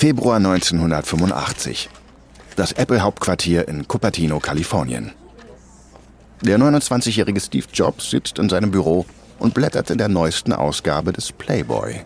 Februar 0.00 0.36
1985. 0.36 1.90
Das 2.56 2.72
Apple-Hauptquartier 2.72 3.68
in 3.68 3.86
Cupertino, 3.86 4.40
Kalifornien. 4.40 5.12
Der 6.40 6.58
29-jährige 6.58 7.38
Steve 7.38 7.66
Jobs 7.70 8.08
sitzt 8.08 8.38
in 8.38 8.48
seinem 8.48 8.70
Büro 8.70 9.04
und 9.38 9.52
blättert 9.52 9.90
in 9.90 9.98
der 9.98 10.08
neuesten 10.08 10.54
Ausgabe 10.54 11.12
des 11.12 11.32
Playboy. 11.32 12.00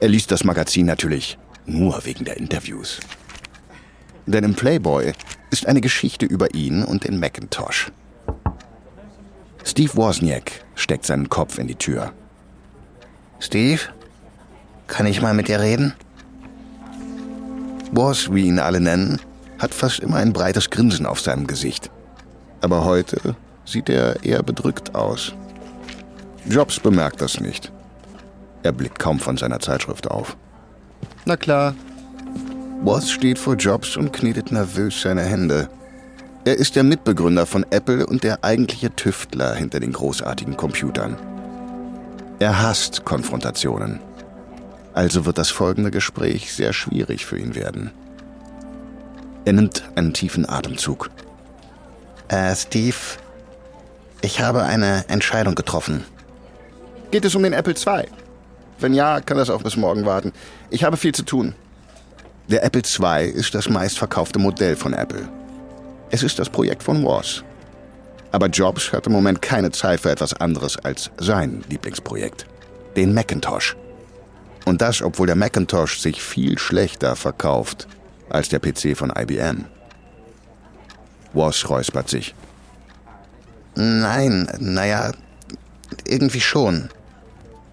Er 0.00 0.08
liest 0.08 0.32
das 0.32 0.42
Magazin 0.42 0.86
natürlich 0.86 1.38
nur 1.66 2.04
wegen 2.04 2.24
der 2.24 2.38
Interviews. 2.38 2.98
Denn 4.26 4.42
im 4.42 4.56
Playboy 4.56 5.12
ist 5.52 5.66
eine 5.66 5.82
Geschichte 5.82 6.26
über 6.26 6.52
ihn 6.52 6.82
und 6.82 7.04
den 7.04 7.20
Macintosh. 7.20 7.92
Steve 9.62 9.94
Wozniak 9.94 10.64
steckt 10.74 11.06
seinen 11.06 11.28
Kopf 11.28 11.58
in 11.58 11.68
die 11.68 11.76
Tür. 11.76 12.12
Steve, 13.38 13.82
kann 14.88 15.06
ich 15.06 15.22
mal 15.22 15.32
mit 15.32 15.46
dir 15.46 15.60
reden? 15.60 15.94
Woz, 17.92 18.30
wie 18.32 18.46
ihn 18.46 18.58
alle 18.58 18.80
nennen, 18.80 19.20
hat 19.58 19.74
fast 19.74 20.00
immer 20.00 20.16
ein 20.16 20.32
breites 20.32 20.70
Grinsen 20.70 21.04
auf 21.04 21.20
seinem 21.20 21.46
Gesicht. 21.46 21.90
Aber 22.62 22.84
heute 22.86 23.36
sieht 23.66 23.90
er 23.90 24.24
eher 24.24 24.42
bedrückt 24.42 24.94
aus. 24.94 25.34
Jobs 26.48 26.80
bemerkt 26.80 27.20
das 27.20 27.38
nicht. 27.38 27.70
Er 28.62 28.72
blickt 28.72 28.98
kaum 28.98 29.20
von 29.20 29.36
seiner 29.36 29.60
Zeitschrift 29.60 30.10
auf. 30.10 30.36
Na 31.26 31.36
klar. 31.36 31.74
Woz 32.82 33.10
steht 33.10 33.38
vor 33.38 33.56
Jobs 33.56 33.96
und 33.96 34.12
knetet 34.12 34.50
nervös 34.50 35.02
seine 35.02 35.22
Hände. 35.22 35.68
Er 36.44 36.56
ist 36.56 36.74
der 36.74 36.82
Mitbegründer 36.82 37.44
von 37.44 37.64
Apple 37.70 38.06
und 38.06 38.24
der 38.24 38.42
eigentliche 38.42 38.90
Tüftler 38.96 39.54
hinter 39.54 39.80
den 39.80 39.92
großartigen 39.92 40.56
Computern. 40.56 41.16
Er 42.38 42.60
hasst 42.60 43.04
Konfrontationen. 43.04 44.00
Also 44.94 45.24
wird 45.24 45.38
das 45.38 45.50
folgende 45.50 45.90
Gespräch 45.90 46.52
sehr 46.52 46.72
schwierig 46.72 47.24
für 47.24 47.38
ihn 47.38 47.54
werden. 47.54 47.90
Er 49.44 49.54
nimmt 49.54 49.82
einen 49.94 50.12
tiefen 50.12 50.48
Atemzug. 50.48 51.10
Äh, 52.28 52.54
Steve, 52.54 52.96
ich 54.20 54.40
habe 54.40 54.62
eine 54.62 55.04
Entscheidung 55.08 55.54
getroffen. 55.54 56.04
Geht 57.10 57.24
es 57.24 57.34
um 57.34 57.42
den 57.42 57.52
Apple 57.52 57.74
II? 57.74 58.04
Wenn 58.78 58.94
ja, 58.94 59.20
kann 59.20 59.36
das 59.36 59.50
auch 59.50 59.62
bis 59.62 59.76
morgen 59.76 60.06
warten. 60.06 60.32
Ich 60.70 60.84
habe 60.84 60.96
viel 60.96 61.14
zu 61.14 61.24
tun. 61.24 61.54
Der 62.48 62.64
Apple 62.64 62.82
II 62.82 63.28
ist 63.28 63.54
das 63.54 63.68
meistverkaufte 63.68 64.38
Modell 64.38 64.76
von 64.76 64.92
Apple. 64.92 65.28
Es 66.10 66.22
ist 66.22 66.38
das 66.38 66.50
Projekt 66.50 66.82
von 66.82 67.02
Woz. 67.02 67.42
Aber 68.30 68.46
Jobs 68.46 68.92
hat 68.92 69.06
im 69.06 69.12
Moment 69.12 69.42
keine 69.42 69.70
Zeit 69.70 70.00
für 70.00 70.10
etwas 70.10 70.34
anderes 70.34 70.76
als 70.78 71.10
sein 71.18 71.64
Lieblingsprojekt. 71.68 72.46
Den 72.96 73.14
Macintosh. 73.14 73.76
Und 74.64 74.80
das, 74.80 75.02
obwohl 75.02 75.26
der 75.26 75.36
Macintosh 75.36 75.98
sich 75.98 76.22
viel 76.22 76.58
schlechter 76.58 77.16
verkauft 77.16 77.88
als 78.30 78.48
der 78.48 78.60
PC 78.60 78.96
von 78.96 79.12
IBM. 79.16 79.66
Woz 81.32 81.68
räuspert 81.68 82.08
sich. 82.08 82.34
Nein, 83.74 84.48
naja, 84.58 85.12
irgendwie 86.06 86.40
schon. 86.40 86.90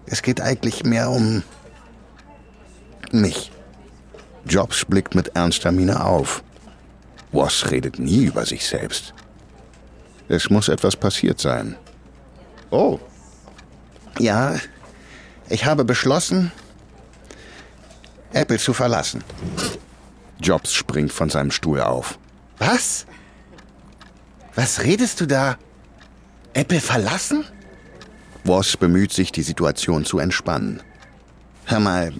Es 0.06 0.22
geht 0.22 0.40
eigentlich 0.40 0.84
mehr 0.84 1.10
um 1.10 1.42
mich. 3.12 3.52
Jobs 4.46 4.84
blickt 4.84 5.14
mit 5.14 5.36
ernster 5.36 5.72
Miene 5.72 6.04
auf. 6.04 6.42
Woss 7.32 7.70
redet 7.70 7.98
nie 7.98 8.24
über 8.24 8.44
sich 8.46 8.66
selbst. 8.66 9.14
Es 10.28 10.50
muss 10.50 10.68
etwas 10.68 10.96
passiert 10.96 11.40
sein. 11.40 11.76
Oh. 12.70 12.98
Ja, 14.18 14.56
ich 15.48 15.64
habe 15.64 15.84
beschlossen, 15.84 16.52
Apple 18.32 18.58
zu 18.58 18.72
verlassen. 18.72 19.24
Jobs 20.40 20.72
springt 20.72 21.12
von 21.12 21.30
seinem 21.30 21.50
Stuhl 21.50 21.80
auf. 21.80 22.18
Was? 22.58 23.06
Was 24.54 24.82
redest 24.82 25.20
du 25.20 25.26
da? 25.26 25.56
Apple 26.54 26.80
verlassen? 26.80 27.44
Woss 28.44 28.76
bemüht 28.76 29.12
sich, 29.12 29.32
die 29.32 29.42
Situation 29.42 30.04
zu 30.04 30.18
entspannen. 30.18 30.82
Hör 31.66 31.80
mal, 31.80 32.12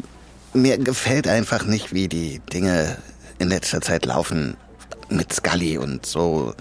mir 0.52 0.78
gefällt 0.78 1.26
einfach 1.26 1.64
nicht, 1.64 1.94
wie 1.94 2.08
die 2.08 2.40
Dinge 2.52 2.98
in 3.38 3.48
letzter 3.48 3.80
Zeit 3.80 4.04
laufen 4.04 4.56
mit 5.08 5.32
Scully 5.32 5.78
und 5.78 6.06
so. 6.06 6.54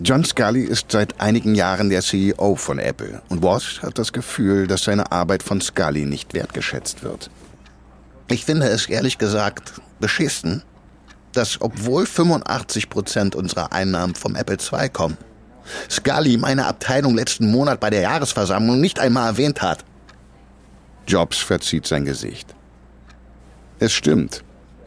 John 0.00 0.24
Scully 0.24 0.64
ist 0.64 0.90
seit 0.90 1.20
einigen 1.20 1.54
Jahren 1.54 1.88
der 1.88 2.02
CEO 2.02 2.56
von 2.56 2.80
Apple 2.80 3.22
und 3.28 3.42
Woz 3.42 3.80
hat 3.80 3.96
das 3.96 4.12
Gefühl, 4.12 4.66
dass 4.66 4.82
seine 4.82 5.12
Arbeit 5.12 5.44
von 5.44 5.60
Scully 5.60 6.04
nicht 6.04 6.34
wertgeschätzt 6.34 7.04
wird. 7.04 7.30
Ich 8.28 8.44
finde 8.44 8.66
es 8.66 8.86
ehrlich 8.86 9.18
gesagt 9.18 9.80
beschissen, 10.00 10.64
dass 11.32 11.60
obwohl 11.60 12.06
85 12.06 12.90
Prozent 12.90 13.36
unserer 13.36 13.72
Einnahmen 13.72 14.16
vom 14.16 14.34
Apple 14.34 14.56
II 14.56 14.88
kommen, 14.88 15.16
Scully 15.88 16.38
meine 16.38 16.66
Abteilung 16.66 17.14
letzten 17.14 17.50
Monat 17.50 17.78
bei 17.78 17.90
der 17.90 18.00
Jahresversammlung 18.00 18.80
nicht 18.80 18.98
einmal 18.98 19.28
erwähnt 19.28 19.62
hat. 19.62 19.84
Jobs 21.06 21.38
verzieht 21.38 21.86
sein 21.86 22.04
Gesicht. 22.04 22.52
Es 23.78 23.92
stimmt. 23.92 24.42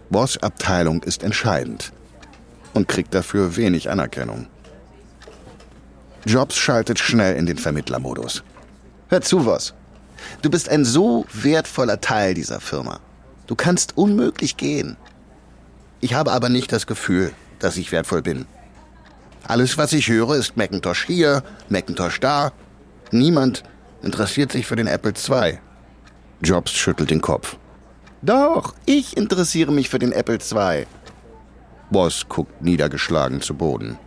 Boss 0.10 0.38
Abteilung 0.38 1.02
ist 1.04 1.24
entscheidend 1.24 1.94
und 2.74 2.90
kriegt 2.90 3.16
dafür 3.16 3.56
wenig 3.56 3.90
Anerkennung. 3.90 4.48
Jobs 6.28 6.58
schaltet 6.58 7.00
schnell 7.00 7.38
in 7.38 7.46
den 7.46 7.58
Vermittlermodus. 7.58 8.44
Hör 9.08 9.22
zu, 9.22 9.46
Voss. 9.46 9.74
Du 10.42 10.50
bist 10.50 10.68
ein 10.68 10.84
so 10.84 11.26
wertvoller 11.32 12.02
Teil 12.02 12.34
dieser 12.34 12.60
Firma. 12.60 13.00
Du 13.48 13.56
kannst 13.56 13.98
unmöglich 13.98 14.58
gehen. 14.58 14.98
Ich 16.02 16.16
habe 16.16 16.34
aber 16.34 16.50
nicht 16.50 16.74
das 16.74 16.86
Gefühl, 16.86 17.32
dass 17.60 17.78
ich 17.78 17.94
wertvoll 17.94 18.22
bin. 18.22 18.46
Alles, 19.46 19.78
was 19.78 19.94
ich 19.94 20.10
höre, 20.10 20.36
ist 20.36 20.58
Macintosh 20.58 21.06
hier, 21.06 21.44
Macintosh 21.70 22.20
da. 22.20 22.52
Niemand 23.12 23.64
interessiert 24.02 24.52
sich 24.52 24.68
für 24.68 24.76
den 24.76 24.88
Apple 24.88 25.14
II. 25.14 25.60
Jobs 26.42 26.74
schüttelt 26.74 27.10
den 27.10 27.22
Kopf. 27.22 27.56
Doch, 28.22 28.74
ich 28.86 29.16
interessiere 29.16 29.72
mich 29.72 29.88
für 29.88 30.00
den 30.00 30.12
Apple 30.12 30.40
II. 30.40 30.86
Boss 31.90 32.26
guckt 32.28 32.62
niedergeschlagen 32.62 33.40
zu 33.40 33.54
Boden. 33.54 33.98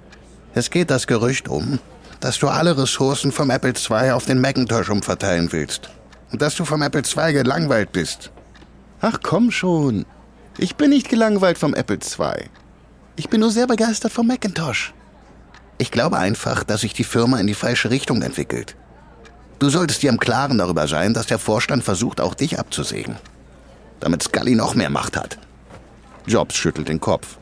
Es 0.52 0.68
geht 0.68 0.90
das 0.90 1.06
Gerücht 1.06 1.48
um, 1.48 1.78
dass 2.20 2.38
du 2.38 2.48
alle 2.48 2.76
Ressourcen 2.76 3.32
vom 3.32 3.50
Apple 3.50 3.72
II 3.72 4.12
auf 4.12 4.26
den 4.26 4.40
Macintosh 4.40 4.90
umverteilen 4.90 5.50
willst. 5.52 5.90
Und 6.30 6.42
dass 6.42 6.54
du 6.54 6.64
vom 6.64 6.82
Apple 6.82 7.02
II 7.02 7.32
gelangweilt 7.32 7.92
bist. 7.92 8.30
Ach 9.00 9.18
komm 9.22 9.50
schon. 9.50 10.04
Ich 10.58 10.76
bin 10.76 10.90
nicht 10.90 11.08
gelangweilt 11.08 11.58
vom 11.58 11.74
Apple 11.74 11.96
II. 11.96 12.48
Ich 13.16 13.28
bin 13.28 13.40
nur 13.40 13.50
sehr 13.50 13.66
begeistert 13.66 14.12
vom 14.12 14.26
Macintosh. 14.26 14.92
Ich 15.78 15.90
glaube 15.90 16.18
einfach, 16.18 16.62
dass 16.62 16.82
sich 16.82 16.92
die 16.92 17.04
Firma 17.04 17.40
in 17.40 17.46
die 17.46 17.54
falsche 17.54 17.90
Richtung 17.90 18.20
entwickelt. 18.22 18.76
Du 19.58 19.70
solltest 19.70 20.02
dir 20.02 20.10
im 20.10 20.20
Klaren 20.20 20.58
darüber 20.58 20.86
sein, 20.86 21.14
dass 21.14 21.26
der 21.26 21.38
Vorstand 21.38 21.82
versucht, 21.84 22.20
auch 22.20 22.34
dich 22.34 22.58
abzusägen. 22.58 23.16
Damit 23.98 24.22
Scully 24.22 24.54
noch 24.54 24.74
mehr 24.74 24.90
Macht 24.90 25.16
hat. 25.16 25.38
Jobs 26.26 26.54
schüttelt 26.54 26.88
den 26.88 27.00
Kopf. 27.00 27.38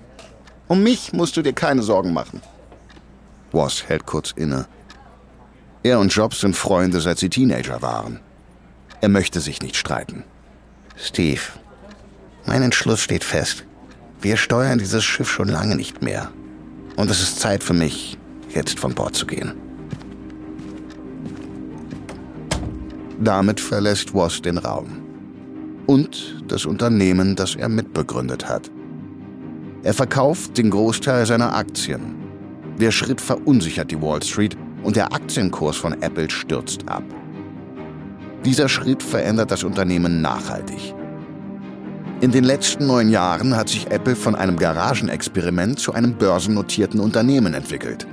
Um 0.68 0.82
mich 0.82 1.12
musst 1.12 1.36
du 1.36 1.42
dir 1.42 1.52
keine 1.52 1.82
Sorgen 1.82 2.12
machen. 2.12 2.40
Woss 3.52 3.84
hält 3.88 4.06
kurz 4.06 4.32
inne. 4.32 4.66
Er 5.82 6.00
und 6.00 6.14
Jobs 6.14 6.40
sind 6.40 6.56
Freunde, 6.56 7.00
seit 7.00 7.18
sie 7.18 7.30
Teenager 7.30 7.82
waren. 7.82 8.20
Er 9.00 9.08
möchte 9.08 9.40
sich 9.40 9.62
nicht 9.62 9.76
streiten. 9.76 10.24
Steve, 10.96 11.40
mein 12.46 12.62
Entschluss 12.62 13.00
steht 13.00 13.24
fest. 13.24 13.64
Wir 14.20 14.36
steuern 14.36 14.78
dieses 14.78 15.04
Schiff 15.04 15.30
schon 15.30 15.48
lange 15.48 15.76
nicht 15.76 16.02
mehr. 16.02 16.30
Und 16.96 17.10
es 17.10 17.22
ist 17.22 17.38
Zeit 17.38 17.62
für 17.62 17.74
mich, 17.74 18.18
jetzt 18.48 18.80
von 18.80 18.94
Bord 18.94 19.14
zu 19.14 19.26
gehen. 19.26 19.54
Damit 23.20 23.60
verlässt 23.60 24.14
Woss 24.14 24.42
den 24.42 24.58
Raum. 24.58 25.02
Und 25.86 26.42
das 26.48 26.66
Unternehmen, 26.66 27.36
das 27.36 27.54
er 27.54 27.68
mitbegründet 27.68 28.48
hat. 28.48 28.70
Er 29.84 29.94
verkauft 29.94 30.58
den 30.58 30.70
Großteil 30.70 31.24
seiner 31.24 31.54
Aktien. 31.54 32.27
Der 32.80 32.92
Schritt 32.92 33.20
verunsichert 33.20 33.90
die 33.90 34.00
Wall 34.00 34.22
Street 34.22 34.56
und 34.84 34.94
der 34.94 35.12
Aktienkurs 35.12 35.76
von 35.76 36.00
Apple 36.00 36.30
stürzt 36.30 36.88
ab. 36.88 37.02
Dieser 38.44 38.68
Schritt 38.68 39.02
verändert 39.02 39.50
das 39.50 39.64
Unternehmen 39.64 40.20
nachhaltig. 40.20 40.94
In 42.20 42.30
den 42.30 42.44
letzten 42.44 42.86
neun 42.86 43.10
Jahren 43.10 43.56
hat 43.56 43.68
sich 43.68 43.90
Apple 43.90 44.16
von 44.16 44.34
einem 44.34 44.56
Garagenexperiment 44.56 45.78
zu 45.78 45.92
einem 45.92 46.14
börsennotierten 46.14 47.00
Unternehmen 47.00 47.54
entwickelt. 47.54 48.06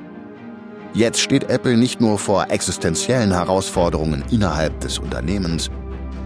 Jetzt 0.93 1.19
steht 1.19 1.49
Apple 1.49 1.77
nicht 1.77 2.01
nur 2.01 2.17
vor 2.17 2.49
existenziellen 2.49 3.33
Herausforderungen 3.33 4.23
innerhalb 4.31 4.79
des 4.79 4.97
Unternehmens, 4.97 5.69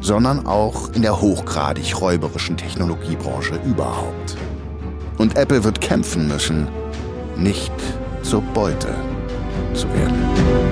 sondern 0.02 0.46
auch 0.46 0.90
in 0.94 1.02
der 1.02 1.20
hochgradig 1.20 2.00
räuberischen 2.00 2.56
Technologiebranche 2.56 3.60
überhaupt. 3.66 4.38
Und 5.18 5.38
Apple 5.38 5.64
wird 5.64 5.82
kämpfen 5.82 6.28
müssen, 6.28 6.68
nicht 7.36 7.74
zur 8.24 8.42
Beute 8.42 8.94
zu 9.74 9.88
werden. 9.94 10.70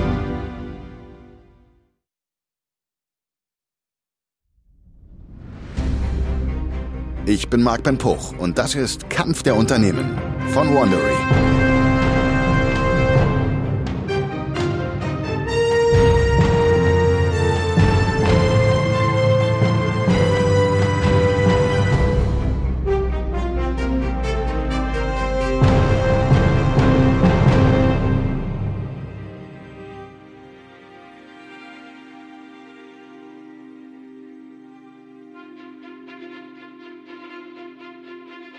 Ich 7.26 7.50
bin 7.50 7.62
Marc 7.62 7.82
Ben 7.82 7.98
Puch 7.98 8.32
und 8.38 8.56
das 8.56 8.74
ist 8.74 9.10
Kampf 9.10 9.42
der 9.42 9.54
Unternehmen 9.54 10.16
von 10.54 10.74
Wandery. 10.74 11.47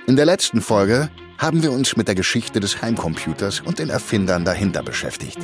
In 0.09 0.15
der 0.15 0.25
letzten 0.25 0.59
Folge 0.59 1.11
haben 1.37 1.61
wir 1.61 1.71
uns 1.71 1.95
mit 1.95 2.07
der 2.07 2.15
Geschichte 2.15 2.59
des 2.59 2.81
Heimcomputers 2.81 3.59
und 3.59 3.77
den 3.77 3.91
Erfindern 3.91 4.43
dahinter 4.43 4.81
beschäftigt. 4.81 5.37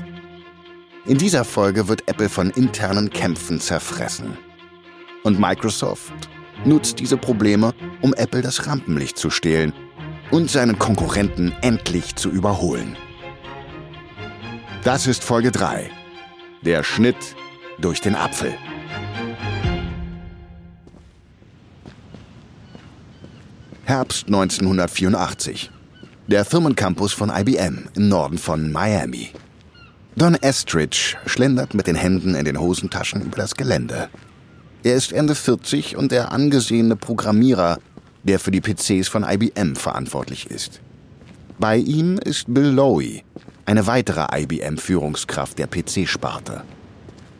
In 1.06 1.20
dieser 1.20 1.46
Folge 1.46 1.88
wird 1.88 2.10
Apple 2.10 2.30
von 2.30 2.50
internen 2.50 3.12
Kämpfen 3.12 3.60
zerfressen. 3.60 4.40
Und 5.24 5.40
Microsoft 5.40 6.16
nutzt 6.66 7.00
diese 7.00 7.16
Probleme, 7.16 7.76
um 8.02 8.16
Apple 8.16 8.42
das 8.42 8.66
Rampenlicht 8.66 9.20
zu 9.20 9.30
stehlen 9.30 9.72
und 10.32 10.50
seinen 10.50 10.80
Konkurrenten 10.80 11.54
endlich 11.62 12.16
zu 12.16 12.32
überholen. 12.32 12.98
Das 14.84 15.06
ist 15.06 15.24
Folge 15.24 15.52
3. 15.52 15.92
Der 16.64 16.84
Schnitt 16.84 17.36
durch 17.78 18.02
den 18.02 18.16
Apfel. 18.16 18.56
Herbst 23.88 24.26
1984. 24.26 25.70
Der 26.26 26.44
Firmencampus 26.44 27.14
von 27.14 27.30
IBM 27.30 27.88
im 27.94 28.10
Norden 28.10 28.40
von 28.40 28.72
Miami. 28.72 29.30
Don 30.16 30.34
Estridge 30.34 31.16
schlendert 31.28 31.76
mit 31.76 31.86
den 31.86 31.96
Händen 31.96 32.34
in 32.34 32.46
den 32.46 32.60
Hosentaschen 32.60 33.22
über 33.22 33.38
das 33.38 33.54
Gelände. 33.54 34.10
Er 34.82 34.96
ist 34.96 35.14
Ende 35.14 35.36
40 35.36 35.98
und 35.98 36.12
der 36.12 36.32
angesehene 36.32 36.96
Programmierer, 36.96 37.78
der 38.24 38.40
für 38.40 38.50
die 38.50 38.60
PCs 38.60 39.08
von 39.08 39.24
IBM 39.24 39.76
verantwortlich 39.76 40.50
ist. 40.50 40.82
Bei 41.60 41.78
ihm 41.78 42.18
ist 42.18 42.52
Bill 42.52 42.70
Lowy, 42.70 43.24
eine 43.68 43.86
weitere 43.86 44.26
IBM-Führungskraft 44.36 45.60
der 45.60 45.68
PC-Sparte. 45.68 46.64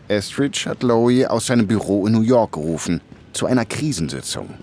Estridge 0.10 0.66
hat 0.70 0.84
Lowy 0.84 1.26
aus 1.26 1.48
seinem 1.48 1.66
Büro 1.66 2.06
in 2.06 2.14
New 2.14 2.22
York 2.22 2.52
gerufen, 2.52 3.02
zu 3.34 3.48
einer 3.48 3.66
Krisensitzung. 3.66 4.54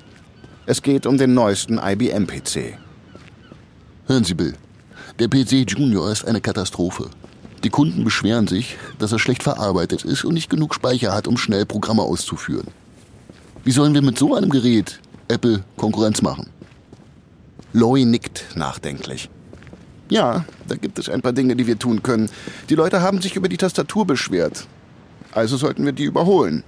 Es 0.65 0.81
geht 0.81 1.07
um 1.07 1.19
den 1.19 1.35
neuesten 1.35 1.79
IBM-PC. 1.79 2.79
Hören 4.07 4.23
Sie, 4.23 4.35
Bill. 4.35 4.55
Der 5.19 5.27
PC 5.27 5.69
Junior 5.69 6.13
ist 6.13 6.25
eine 6.25 6.41
Katastrophe. 6.41 7.11
Die 7.65 7.71
Kunden 7.71 8.05
beschweren 8.05 8.47
sich, 8.47 8.77
dass 9.01 9.11
er 9.11 9.19
schlecht 9.19 9.43
verarbeitet 9.43 10.05
ist 10.05 10.25
und 10.25 10.35
nicht 10.35 10.51
genug 10.51 10.73
Speicher 10.73 11.13
hat, 11.13 11.27
um 11.27 11.37
schnell 11.37 11.67
Programme 11.67 12.03
auszuführen. 12.03 12.69
Wie 13.65 13.73
sollen 13.73 13.93
wir 13.95 14.03
mit 14.03 14.17
so 14.17 14.37
einem 14.37 14.51
Gerät 14.51 15.01
Apple 15.27 15.65
Konkurrenz 15.77 16.23
machen? 16.23 16.49
Lowy 17.73 18.05
nickt 18.05 18.45
nachdenklich. 18.55 19.31
Ja, 20.11 20.45
da 20.69 20.77
gibt 20.77 21.01
es 21.01 21.09
ein 21.09 21.23
paar 21.23 21.33
Dinge, 21.33 21.57
die 21.57 21.67
wir 21.67 21.79
tun 21.79 22.05
können. 22.05 22.31
Die 22.69 22.77
Leute 22.77 23.01
haben 23.01 23.21
sich 23.21 23.35
über 23.35 23.49
die 23.49 23.57
Tastatur 23.57 24.07
beschwert. 24.07 24.69
Also 25.33 25.57
sollten 25.57 25.85
wir 25.85 25.93
die 25.93 26.05
überholen. 26.05 26.63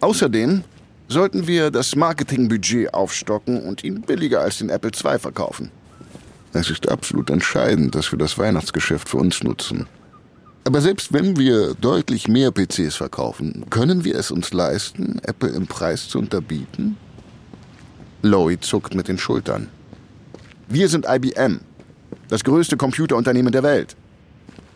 Außerdem 0.00 0.62
sollten 1.08 1.46
wir 1.46 1.70
das 1.70 1.96
Marketingbudget 1.96 2.92
aufstocken 2.92 3.62
und 3.62 3.82
ihn 3.82 4.02
billiger 4.02 4.42
als 4.42 4.58
den 4.58 4.68
Apple 4.68 4.92
II 4.92 5.18
verkaufen. 5.18 5.70
Es 6.52 6.70
ist 6.70 6.88
absolut 6.88 7.30
entscheidend, 7.30 7.94
dass 7.94 8.12
wir 8.12 8.18
das 8.18 8.38
Weihnachtsgeschäft 8.38 9.08
für 9.08 9.16
uns 9.16 9.42
nutzen. 9.42 9.86
Aber 10.64 10.82
selbst 10.82 11.14
wenn 11.14 11.38
wir 11.38 11.74
deutlich 11.74 12.28
mehr 12.28 12.52
PCs 12.52 12.96
verkaufen, 12.96 13.64
können 13.70 14.04
wir 14.04 14.16
es 14.16 14.30
uns 14.30 14.52
leisten, 14.52 15.18
Apple 15.22 15.48
im 15.48 15.66
Preis 15.66 16.08
zu 16.08 16.18
unterbieten? 16.18 16.98
Lowy 18.22 18.60
zuckt 18.60 18.94
mit 18.94 19.08
den 19.08 19.16
Schultern. 19.16 19.68
Wir 20.68 20.88
sind 20.88 21.06
IBM, 21.08 21.60
das 22.28 22.44
größte 22.44 22.76
Computerunternehmen 22.76 23.52
der 23.52 23.62
Welt. 23.62 23.96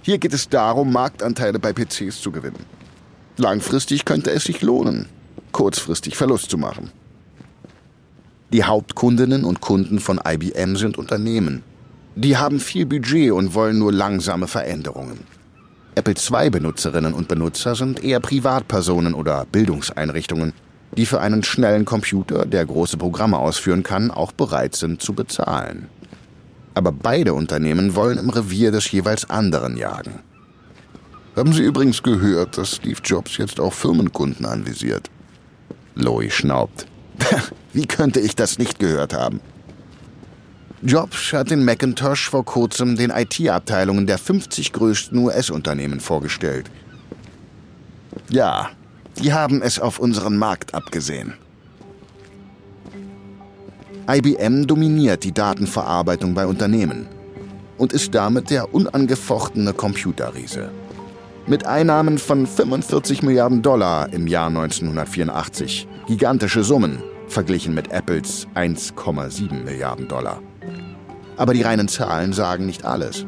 Hier 0.01 0.17
geht 0.17 0.33
es 0.33 0.49
darum, 0.49 0.93
Marktanteile 0.93 1.59
bei 1.59 1.75
PCs 1.75 2.23
zu 2.23 2.33
gewinnen. 2.33 2.65
Langfristig 3.37 4.07
könnte 4.07 4.31
es 4.31 4.45
sich 4.45 4.63
lohnen 4.63 5.07
kurzfristig 5.53 6.17
Verlust 6.17 6.51
zu 6.51 6.59
machen. 6.59 6.91
Die 8.53 8.65
Hauptkundinnen 8.65 9.45
und 9.45 9.61
Kunden 9.61 9.99
von 9.99 10.21
IBM 10.27 10.77
sind 10.77 10.99
Unternehmen. 10.99 11.63
Die 12.17 12.37
haben 12.37 12.61
viel 12.61 12.85
Budget 12.85 13.33
und 13.33 13.55
wollen 13.55 13.79
nur 13.79 13.93
langsame 13.93 14.47
Veränderungen. 14.47 15.21
Apple 15.95 16.15
II-Benutzerinnen 16.15 17.15
und 17.15 17.29
Benutzer 17.29 17.75
sind 17.75 18.03
eher 18.03 18.21
Privatpersonen 18.21 19.15
oder 19.15 19.47
Bildungseinrichtungen, 19.51 20.53
die 20.97 21.07
für 21.07 21.21
einen 21.21 21.43
schnellen 21.43 21.85
Computer, 21.85 22.45
der 22.45 22.67
große 22.67 22.99
Programme 22.99 23.39
ausführen 23.39 23.83
kann, 23.83 24.11
auch 24.11 24.33
bereit 24.33 24.77
sind 24.77 25.01
zu 25.01 25.15
bezahlen. 25.15 25.89
Aber 26.75 26.93
beide 26.93 27.35
Unternehmen 27.35 27.95
wollen 27.95 28.19
im 28.19 28.31
Revier 28.31 28.71
des 28.71 28.91
jeweils 28.91 29.29
anderen 29.29 29.77
jagen. 29.77 30.21
Haben 31.37 31.53
Sie 31.53 31.63
übrigens 31.63 32.03
gehört, 32.03 32.59
dass 32.59 32.77
Steve 32.77 33.01
Jobs 33.03 33.39
jetzt 33.39 33.59
auch 33.59 33.73
Firmenkunden 33.73 34.45
anvisiert? 34.45 35.11
Lowy 35.95 36.31
schnaubt. 36.31 36.87
Wie 37.73 37.87
könnte 37.87 38.21
ich 38.21 38.35
das 38.37 38.59
nicht 38.59 38.79
gehört 38.79 39.15
haben? 39.15 39.41
Jobs 40.83 41.33
hat 41.33 41.51
den 41.51 41.65
Macintosh 41.65 42.29
vor 42.29 42.45
kurzem 42.45 42.97
den 42.97 43.11
IT-Abteilungen 43.11 44.07
der 44.07 44.19
50 44.19 44.73
größten 44.73 45.17
US-Unternehmen 45.19 46.01
vorgestellt. 46.01 46.69
Ja, 48.31 48.71
die 49.19 49.33
haben 49.33 49.63
es 49.63 49.79
auf 49.79 49.99
unseren 50.01 50.37
Markt 50.37 50.75
abgesehen. 50.75 51.35
IBM 54.11 54.67
dominiert 54.67 55.23
die 55.23 55.33
Datenverarbeitung 55.33 56.35
bei 56.35 56.47
Unternehmen 56.47 57.07
und 57.79 57.93
ist 57.93 58.15
damit 58.15 58.51
der 58.51 58.75
unangefochtene 58.75 59.75
Computerriese. 59.75 60.71
Mit 61.47 61.67
Einnahmen 61.67 62.19
von 62.19 62.47
45 62.47 63.25
Milliarden 63.25 63.63
Dollar 63.63 64.13
im 64.13 64.29
Jahr 64.29 64.47
1984. 64.47 65.89
Gigantische 66.07 66.63
Summen, 66.63 67.03
verglichen 67.27 67.75
mit 67.75 67.91
Apples 67.91 68.47
1,7 68.55 69.65
Milliarden 69.65 70.07
Dollar. 70.07 70.41
Aber 71.37 71.53
die 71.53 71.63
reinen 71.63 71.89
Zahlen 71.89 72.33
sagen 72.33 72.67
nicht 72.67 72.85
alles. 72.85 73.27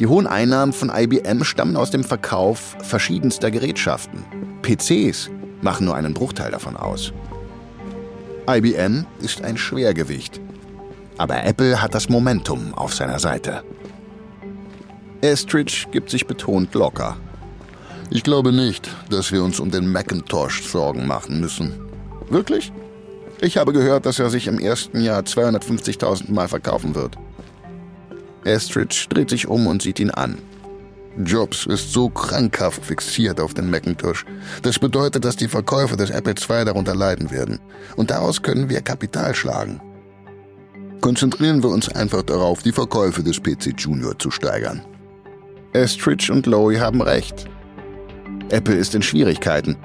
Die 0.00 0.08
hohen 0.08 0.26
Einnahmen 0.26 0.72
von 0.72 0.90
IBM 0.92 1.44
stammen 1.44 1.76
aus 1.76 1.92
dem 1.92 2.02
Verkauf 2.02 2.76
verschiedenster 2.82 3.52
Gerätschaften. 3.52 4.24
PCs 4.62 5.30
machen 5.62 5.86
nur 5.86 5.94
einen 5.94 6.12
Bruchteil 6.12 6.50
davon 6.50 6.76
aus. 6.76 7.12
IBM 8.50 9.06
ist 9.20 9.42
ein 9.44 9.56
Schwergewicht. 9.56 10.40
Aber 11.18 11.44
Apple 11.44 11.80
hat 11.80 11.94
das 11.94 12.08
Momentum 12.08 12.74
auf 12.74 12.92
seiner 12.92 13.20
Seite. 13.20 13.62
Estridge 15.20 15.86
gibt 15.92 16.10
sich 16.10 16.26
betont 16.26 16.74
locker. 16.74 17.16
Ich 18.10 18.22
glaube 18.22 18.52
nicht, 18.52 18.90
dass 19.10 19.32
wir 19.32 19.42
uns 19.42 19.60
um 19.60 19.70
den 19.70 19.90
Macintosh 19.90 20.62
Sorgen 20.62 21.06
machen 21.06 21.40
müssen. 21.40 21.72
Wirklich? 22.28 22.72
Ich 23.40 23.56
habe 23.56 23.72
gehört, 23.72 24.06
dass 24.06 24.18
er 24.18 24.30
sich 24.30 24.46
im 24.46 24.58
ersten 24.58 25.00
Jahr 25.00 25.22
250.000 25.22 26.32
Mal 26.32 26.48
verkaufen 26.48 26.94
wird. 26.94 27.16
Estridge 28.44 29.06
dreht 29.08 29.30
sich 29.30 29.48
um 29.48 29.66
und 29.66 29.82
sieht 29.82 30.00
ihn 30.00 30.10
an. 30.10 30.38
Jobs 31.16 31.66
ist 31.66 31.92
so 31.92 32.08
krankhaft 32.08 32.84
fixiert 32.84 33.40
auf 33.40 33.54
den 33.54 33.70
Macintosh. 33.70 34.24
Das 34.62 34.78
bedeutet, 34.78 35.24
dass 35.24 35.36
die 35.36 35.48
Verkäufe 35.48 35.96
des 35.96 36.10
Apple 36.10 36.34
II 36.34 36.64
darunter 36.64 36.94
leiden 36.94 37.30
werden. 37.30 37.60
Und 37.96 38.10
daraus 38.10 38.42
können 38.42 38.68
wir 38.68 38.80
Kapital 38.80 39.34
schlagen. 39.34 39.80
Konzentrieren 41.00 41.62
wir 41.62 41.70
uns 41.70 41.88
einfach 41.88 42.22
darauf, 42.22 42.62
die 42.62 42.72
Verkäufe 42.72 43.22
des 43.22 43.40
PC 43.40 43.74
Junior 43.78 44.18
zu 44.18 44.30
steigern. 44.30 44.82
Estridge 45.72 46.32
und 46.32 46.46
Lowy 46.46 46.76
haben 46.76 47.02
recht. 47.02 47.46
Apple 48.50 48.74
ist 48.74 48.94
in 48.94 49.02
Schwierigkeiten. 49.02 49.76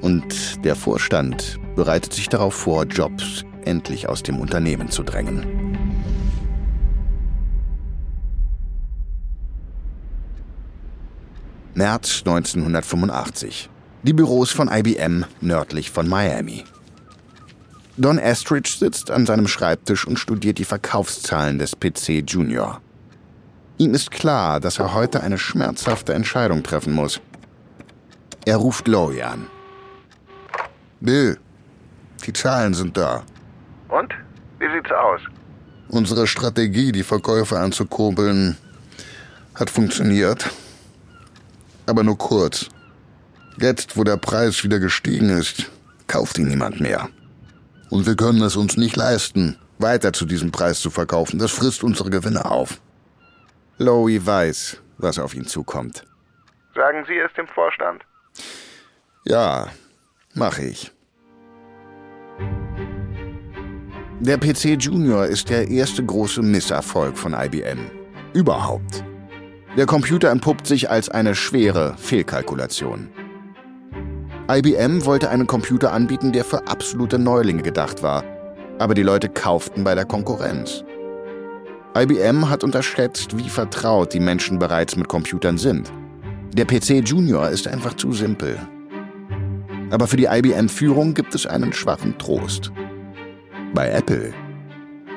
Und 0.00 0.64
der 0.64 0.76
Vorstand 0.76 1.58
bereitet 1.74 2.12
sich 2.12 2.28
darauf 2.28 2.54
vor, 2.54 2.84
Jobs 2.84 3.44
endlich 3.64 4.08
aus 4.08 4.22
dem 4.22 4.38
Unternehmen 4.38 4.90
zu 4.90 5.02
drängen. 5.02 5.44
März 11.74 12.22
1985. 12.26 13.70
Die 14.02 14.12
Büros 14.12 14.50
von 14.50 14.68
IBM 14.68 15.24
nördlich 15.40 15.90
von 15.90 16.08
Miami. 16.08 16.64
Don 17.96 18.18
Estridge 18.18 18.76
sitzt 18.78 19.10
an 19.10 19.26
seinem 19.26 19.48
Schreibtisch 19.48 20.06
und 20.06 20.18
studiert 20.18 20.58
die 20.58 20.64
Verkaufszahlen 20.64 21.58
des 21.58 21.76
PC 21.76 22.24
Junior. 22.28 22.80
Ihm 23.76 23.94
ist 23.94 24.10
klar, 24.10 24.60
dass 24.60 24.78
er 24.78 24.94
heute 24.94 25.20
eine 25.20 25.38
schmerzhafte 25.38 26.14
Entscheidung 26.14 26.62
treffen 26.62 26.94
muss. 26.94 27.20
Er 28.48 28.56
ruft 28.56 28.88
Laurie 28.88 29.22
an. 29.22 29.46
Bill, 31.00 31.38
die 32.24 32.32
Zahlen 32.32 32.72
sind 32.72 32.96
da. 32.96 33.22
Und? 33.90 34.14
sieht's 34.58 34.90
aus? 34.90 35.20
Unsere 35.90 36.26
Strategie, 36.26 36.90
die 36.90 37.02
Verkäufe 37.02 37.58
anzukurbeln, 37.58 38.56
hat 39.54 39.68
funktioniert. 39.68 40.48
Aber 41.84 42.02
nur 42.02 42.16
kurz. 42.16 42.70
Jetzt, 43.58 43.98
wo 43.98 44.02
der 44.02 44.16
Preis 44.16 44.64
wieder 44.64 44.78
gestiegen 44.78 45.28
ist, 45.28 45.70
kauft 46.06 46.38
ihn 46.38 46.48
niemand 46.48 46.80
mehr. 46.80 47.10
Und 47.90 48.06
wir 48.06 48.16
können 48.16 48.40
es 48.40 48.56
uns 48.56 48.78
nicht 48.78 48.96
leisten, 48.96 49.58
weiter 49.78 50.14
zu 50.14 50.24
diesem 50.24 50.52
Preis 50.52 50.80
zu 50.80 50.88
verkaufen. 50.88 51.38
Das 51.38 51.50
frisst 51.50 51.84
unsere 51.84 52.08
Gewinne 52.08 52.46
auf. 52.46 52.80
Lowy 53.76 54.24
weiß, 54.24 54.80
was 54.96 55.18
auf 55.18 55.34
ihn 55.34 55.44
zukommt. 55.44 56.02
Sagen 56.74 57.04
Sie 57.06 57.18
es 57.18 57.30
dem 57.34 57.46
Vorstand? 57.48 58.06
Ja, 59.24 59.68
mache 60.34 60.64
ich. 60.64 60.92
Der 64.20 64.36
PC 64.36 64.80
Junior 64.80 65.26
ist 65.26 65.48
der 65.48 65.68
erste 65.68 66.04
große 66.04 66.42
Misserfolg 66.42 67.16
von 67.16 67.34
IBM. 67.34 67.90
Überhaupt. 68.32 69.04
Der 69.76 69.86
Computer 69.86 70.30
entpuppt 70.30 70.66
sich 70.66 70.90
als 70.90 71.08
eine 71.08 71.34
schwere 71.34 71.94
Fehlkalkulation. 71.98 73.10
IBM 74.50 75.04
wollte 75.04 75.30
einen 75.30 75.46
Computer 75.46 75.92
anbieten, 75.92 76.32
der 76.32 76.44
für 76.44 76.66
absolute 76.66 77.18
Neulinge 77.18 77.62
gedacht 77.62 78.02
war, 78.02 78.24
aber 78.78 78.94
die 78.94 79.02
Leute 79.02 79.28
kauften 79.28 79.84
bei 79.84 79.94
der 79.94 80.04
Konkurrenz. 80.04 80.82
IBM 81.96 82.48
hat 82.48 82.64
unterschätzt, 82.64 83.36
wie 83.36 83.48
vertraut 83.48 84.14
die 84.14 84.20
Menschen 84.20 84.58
bereits 84.58 84.96
mit 84.96 85.08
Computern 85.08 85.58
sind. 85.58 85.92
Der 86.52 86.64
PC 86.64 87.06
Junior 87.06 87.50
ist 87.50 87.68
einfach 87.68 87.94
zu 87.94 88.12
simpel. 88.12 88.58
Aber 89.90 90.06
für 90.06 90.16
die 90.16 90.24
IBM-Führung 90.24 91.14
gibt 91.14 91.34
es 91.34 91.46
einen 91.46 91.72
schwachen 91.72 92.18
Trost. 92.18 92.72
Bei 93.74 93.90
Apple 93.90 94.32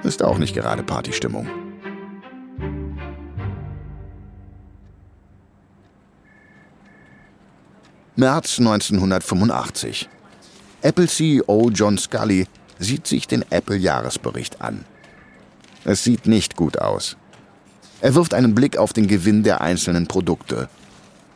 ist 0.04 0.24
auch 0.24 0.38
nicht 0.38 0.54
gerade 0.54 0.84
Partystimmung. 0.84 1.48
März 8.16 8.60
1985. 8.60 10.10
Apple 10.82 11.08
CEO 11.08 11.72
John 11.74 11.98
Scully 11.98 12.46
sieht 12.78 13.08
sich 13.08 13.28
den 13.28 13.44
Apple-Jahresbericht 13.50 14.62
an. 14.62 14.86
Es 15.86 16.04
sieht 16.04 16.28
nicht 16.28 16.56
gut 16.56 16.78
aus. 16.78 17.18
Er 18.02 18.16
wirft 18.16 18.34
einen 18.34 18.54
Blick 18.54 18.78
auf 18.78 18.94
den 18.94 19.08
Gewinn 19.08 19.44
der 19.44 19.62
einzelnen 19.62 20.08
Produkte. 20.08 20.70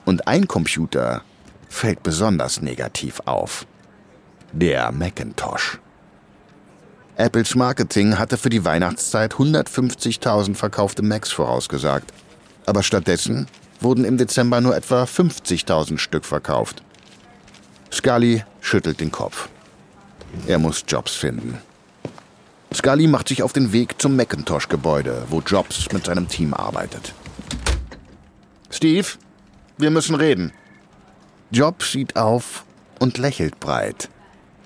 Und 0.05 0.27
ein 0.27 0.47
Computer 0.47 1.23
fällt 1.67 2.03
besonders 2.03 2.61
negativ 2.61 3.21
auf. 3.25 3.65
Der 4.51 4.91
Macintosh. 4.91 5.79
Apples 7.17 7.55
Marketing 7.55 8.19
hatte 8.19 8.37
für 8.37 8.49
die 8.49 8.65
Weihnachtszeit 8.65 9.33
150.000 9.35 10.55
verkaufte 10.55 11.01
Macs 11.01 11.31
vorausgesagt. 11.31 12.13
Aber 12.65 12.83
stattdessen 12.83 13.47
wurden 13.79 14.05
im 14.05 14.17
Dezember 14.17 14.61
nur 14.61 14.75
etwa 14.75 15.03
50.000 15.03 15.97
Stück 15.97 16.25
verkauft. 16.25 16.83
Scully 17.91 18.43
schüttelt 18.61 18.99
den 18.99 19.11
Kopf. 19.11 19.49
Er 20.47 20.59
muss 20.59 20.83
Jobs 20.87 21.15
finden. 21.15 21.59
Scully 22.73 23.07
macht 23.07 23.29
sich 23.29 23.41
auf 23.41 23.53
den 23.53 23.71
Weg 23.71 24.01
zum 24.01 24.17
Macintosh-Gebäude, 24.17 25.23
wo 25.29 25.39
Jobs 25.39 25.87
mit 25.93 26.05
seinem 26.05 26.27
Team 26.27 26.53
arbeitet. 26.53 27.13
Steve, 28.69 29.07
wir 29.77 29.89
müssen 29.89 30.15
reden. 30.15 30.51
Jobs 31.51 31.91
sieht 31.91 32.15
auf 32.15 32.65
und 32.99 33.17
lächelt 33.17 33.59
breit. 33.59 34.09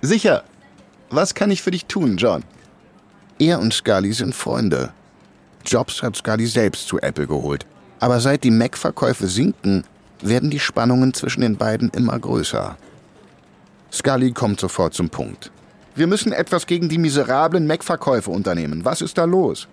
Sicher. 0.01 0.43
Was 1.09 1.33
kann 1.33 1.51
ich 1.51 1.61
für 1.61 1.71
dich 1.71 1.85
tun, 1.85 2.17
John? 2.17 2.43
Er 3.39 3.59
und 3.59 3.73
Scully 3.73 4.13
sind 4.13 4.35
Freunde. 4.35 4.91
Jobs 5.65 6.03
hat 6.03 6.15
Scully 6.15 6.45
selbst 6.45 6.87
zu 6.87 6.99
Apple 6.99 7.27
geholt. 7.27 7.65
Aber 7.99 8.19
seit 8.19 8.43
die 8.43 8.51
Mac-Verkäufe 8.51 9.27
sinken, 9.27 9.83
werden 10.21 10.49
die 10.49 10.59
Spannungen 10.59 11.13
zwischen 11.13 11.41
den 11.41 11.57
beiden 11.57 11.89
immer 11.89 12.17
größer. 12.19 12.77
Scully 13.91 14.31
kommt 14.31 14.59
sofort 14.59 14.93
zum 14.93 15.09
Punkt. 15.09 15.51
Wir 15.95 16.07
müssen 16.07 16.31
etwas 16.31 16.67
gegen 16.67 16.87
die 16.87 16.97
miserablen 16.97 17.65
Mac-Verkäufe 17.65 18.29
unternehmen. 18.29 18.85
Was 18.85 19.01
ist 19.01 19.17
da 19.17 19.25
los? 19.25 19.67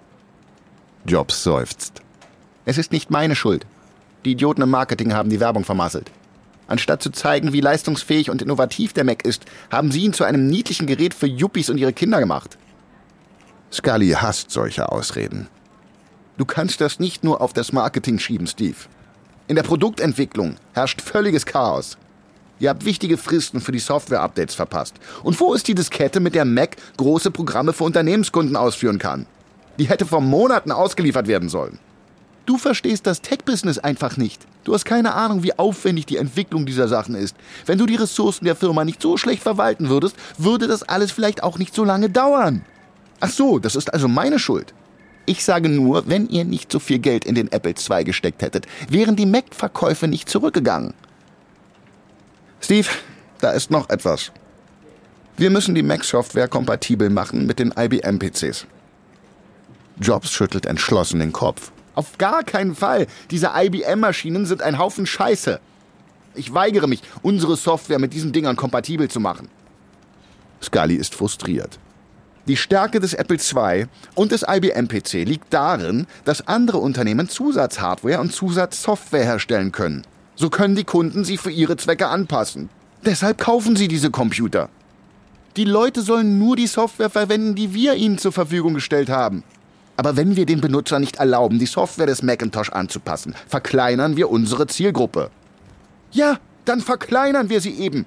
Jobs 1.05 1.43
seufzt. 1.43 2.03
Es 2.65 2.79
ist 2.79 2.91
nicht 2.91 3.11
meine 3.11 3.37
Schuld. 3.37 3.67
Die 4.27 4.33
Idioten 4.33 4.63
im 4.63 4.71
Marketing 4.71 5.15
haben 5.15 5.31
die 5.31 5.39
Werbung 5.39 5.63
vermasselt. 5.63 6.11
Anstatt 6.67 7.01
zu 7.01 7.11
zeigen, 7.11 7.53
wie 7.53 7.61
leistungsfähig 7.61 8.29
und 8.29 8.43
innovativ 8.43 8.93
der 8.93 9.05
Mac 9.05 9.25
ist, 9.25 9.45
haben 9.71 9.93
sie 9.93 10.01
ihn 10.01 10.15
zu 10.15 10.25
einem 10.25 10.49
niedlichen 10.49 10.89
Gerät 10.89 11.15
für 11.15 11.29
Yuppies 11.29 11.71
und 11.71 11.79
ihre 11.79 11.93
Kinder 11.93 12.19
gemacht. 12.19 12.59
Scully 13.73 14.11
hasst 14.11 14.51
solche 14.51 14.91
Ausreden. 14.91 15.47
Du 16.39 16.45
kannst 16.45 16.81
das 16.81 16.99
nicht 16.99 17.23
nur 17.23 17.41
auf 17.41 17.53
das 17.53 17.73
Marketing 17.73 18.19
schieben, 18.19 18.49
Steve. 18.49 18.75
In 19.47 19.55
der 19.55 19.63
Produktentwicklung 19.63 20.57
herrscht 20.73 21.01
völliges 21.03 21.47
Chaos. 21.47 21.97
Ihr 22.59 22.71
habt 22.71 22.85
wichtige 22.85 23.19
Fristen 23.19 23.61
für 23.61 23.71
die 23.71 23.79
Software-Updates 23.79 24.57
verpasst. 24.57 24.97
Und 25.23 25.39
wo 25.39 25.55
ist 25.55 25.69
die 25.69 25.77
Diskette, 25.77 26.19
mit 26.19 26.35
der 26.35 26.47
Mac 26.47 26.79
große 26.97 27.31
Programme 27.31 27.73
für 27.73 27.85
Unternehmenskunden 27.85 28.57
ausführen 28.57 28.99
kann? 28.99 29.27
Die 29.79 29.89
hätte 29.89 30.05
vor 30.05 30.21
Monaten 30.21 30.73
ausgeliefert 30.73 31.29
werden 31.29 31.49
sollen. 31.49 31.79
Du 32.47 32.59
verstehst 32.59 33.07
das 33.07 33.23
Tech-Business 33.23 33.79
einfach 33.79 34.17
nicht. 34.17 34.47
Du 34.63 34.73
hast 34.73 34.85
keine 34.85 35.15
Ahnung, 35.15 35.43
wie 35.43 35.59
aufwendig 35.59 36.07
die 36.07 36.17
Entwicklung 36.17 36.65
dieser 36.65 36.87
Sachen 36.87 37.17
ist. 37.17 37.37
Wenn 37.67 37.79
du 37.79 37.87
die 37.87 37.97
Ressourcen 37.97 38.45
der 38.45 38.57
Firma 38.57 38.85
nicht 38.85 39.03
so 39.03 39.17
schlecht 39.17 39.43
verwalten 39.43 39.89
würdest, 39.89 40.17
würde 40.39 40.69
das 40.69 40.85
alles 40.85 41.11
vielleicht 41.11 41.43
auch 41.43 41.59
nicht 41.59 41.75
so 41.75 41.85
lange 41.85 42.09
dauern. 42.09 42.65
Ach 43.19 43.31
so, 43.31 43.59
das 43.59 43.75
ist 43.75 43.93
also 43.93 44.07
meine 44.07 44.39
Schuld. 44.39 44.75
Ich 45.27 45.45
sage 45.45 45.69
nur, 45.69 46.09
wenn 46.09 46.29
ihr 46.29 46.45
nicht 46.45 46.71
so 46.71 46.79
viel 46.79 47.01
Geld 47.01 47.25
in 47.25 47.35
den 47.35 47.51
Apple 47.51 47.75
II 47.77 48.05
gesteckt 48.05 48.43
hättet, 48.43 48.67
wären 48.89 49.17
die 49.17 49.27
Mac-Verkäufe 49.27 50.07
nicht 50.07 50.29
zurückgegangen. 50.29 50.95
Steve, 52.61 52.89
da 53.41 53.51
ist 53.51 53.73
noch 53.73 53.91
etwas. 53.91 54.31
Wir 55.37 55.51
müssen 55.51 55.75
die 55.75 55.83
Mac-Software 55.83 56.49
kompatibel 56.49 57.11
machen 57.11 57.45
mit 57.45 57.59
den 57.59 57.75
IBM-PCs. 57.77 58.67
Jobs 60.01 60.31
schüttelt 60.31 60.67
entschlossen 60.67 61.19
den 61.19 61.33
Kopf. 61.33 61.73
Auf 61.97 62.19
gar 62.19 62.45
keinen 62.45 62.77
Fall. 62.77 63.09
Diese 63.31 63.51
IBM-Maschinen 63.57 64.47
sind 64.47 64.63
ein 64.63 64.79
Haufen 64.79 65.07
Scheiße. 65.07 65.59
Ich 66.35 66.53
weigere 66.53 66.87
mich, 66.87 67.03
unsere 67.23 67.57
Software 67.57 67.99
mit 67.99 68.13
diesen 68.13 68.33
Dingern 68.33 68.55
kompatibel 68.55 69.09
zu 69.09 69.19
machen. 69.19 69.49
Scully 70.63 70.95
ist 70.95 71.15
frustriert. 71.15 71.79
Die 72.47 72.57
Stärke 72.57 73.01
des 73.01 73.15
Apple 73.15 73.39
II 73.39 73.87
und 74.15 74.31
des 74.31 74.45
IBM-PC 74.47 75.25
liegt 75.25 75.53
darin, 75.53 76.07
dass 76.25 76.47
andere 76.47 76.79
Unternehmen 76.79 77.29
Zusatzhardware 77.29 78.21
und 78.21 78.33
Zusatzsoftware 78.33 79.25
herstellen 79.25 79.73
können. 79.73 80.03
So 80.37 80.51
können 80.51 80.77
die 80.77 80.85
Kunden 80.85 81.25
sie 81.25 81.39
für 81.39 81.51
ihre 81.51 81.77
Zwecke 81.77 82.09
anpassen. 82.09 82.69
Deshalb 83.05 83.39
kaufen 83.39 83.75
sie 83.75 83.89
diese 83.89 84.11
Computer. 84.11 84.69
Die 85.57 85.65
Leute 85.65 86.03
sollen 86.03 86.39
nur 86.39 86.55
die 86.55 86.67
Software 86.67 87.09
verwenden, 87.09 87.55
die 87.55 87.73
wir 87.73 87.95
ihnen 87.95 88.19
zur 88.19 88.33
Verfügung 88.33 88.75
gestellt 88.75 89.09
haben. 89.09 89.43
Aber 89.97 90.17
wenn 90.17 90.37
wir 90.37 90.47
den 90.47 90.61
Benutzer 90.61 90.99
nicht 90.99 91.17
erlauben, 91.17 91.59
die 91.59 91.67
Software 91.67 92.07
des 92.07 92.23
Macintosh 92.23 92.71
anzupassen, 92.71 93.35
verkleinern 93.49 94.17
wir 94.17 94.31
unsere 94.31 94.67
Zielgruppe. 94.67 95.31
Ja, 96.13 96.39
dann 96.65 96.81
verkleinern 96.81 97.49
wir 97.49 97.61
sie 97.61 97.79
eben. 97.79 98.07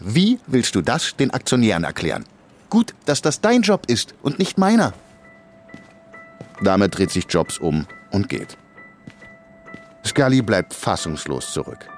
Wie 0.00 0.38
willst 0.46 0.74
du 0.74 0.82
das 0.82 1.16
den 1.16 1.30
Aktionären 1.30 1.84
erklären? 1.84 2.24
Gut, 2.68 2.94
dass 3.06 3.22
das 3.22 3.40
dein 3.40 3.62
Job 3.62 3.84
ist 3.86 4.14
und 4.22 4.38
nicht 4.38 4.58
meiner. 4.58 4.92
Damit 6.62 6.98
dreht 6.98 7.10
sich 7.10 7.26
Jobs 7.28 7.58
um 7.58 7.86
und 8.10 8.28
geht. 8.28 8.56
Scully 10.04 10.42
bleibt 10.42 10.74
fassungslos 10.74 11.52
zurück. 11.52 11.88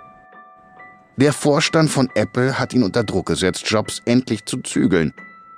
Der 1.17 1.33
Vorstand 1.33 1.91
von 1.91 2.11
Apple 2.15 2.59
hat 2.59 2.75
ihn 2.75 2.83
unter 2.83 3.03
Druck 3.03 3.27
gesetzt, 3.27 3.69
Jobs 3.71 4.03
endlich 4.05 4.45
zu 4.45 4.59
zügeln. 4.59 5.15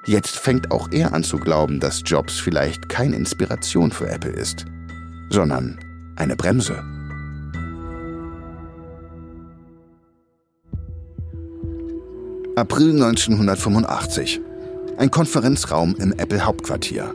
Jetzt 0.08 0.38
fängt 0.38 0.70
auch 0.70 0.88
er 0.90 1.12
an 1.12 1.22
zu 1.22 1.36
glauben, 1.36 1.80
dass 1.80 2.02
Jobs 2.02 2.38
vielleicht 2.38 2.88
keine 2.88 3.14
Inspiration 3.14 3.90
für 3.90 4.08
Apple 4.08 4.30
ist, 4.32 4.64
sondern 5.28 5.78
eine 6.16 6.34
Bremse. 6.34 6.82
April 12.56 12.92
1985 12.92 14.40
ein 14.96 15.10
Konferenzraum 15.10 15.94
im 15.96 16.12
Apple-Hauptquartier. 16.12 17.14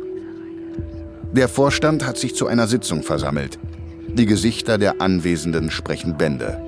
Der 1.31 1.49
Vorstand 1.49 2.05
hat 2.05 2.19
sich 2.19 2.35
zu 2.35 2.45
einer 2.45 2.67
Sitzung 2.67 3.01
versammelt. 3.01 3.57
Die 4.07 4.27
Gesichter 4.27 4.77
der 4.77 5.01
Anwesenden 5.01 5.71
sprechen 5.71 6.15
Bände. 6.15 6.61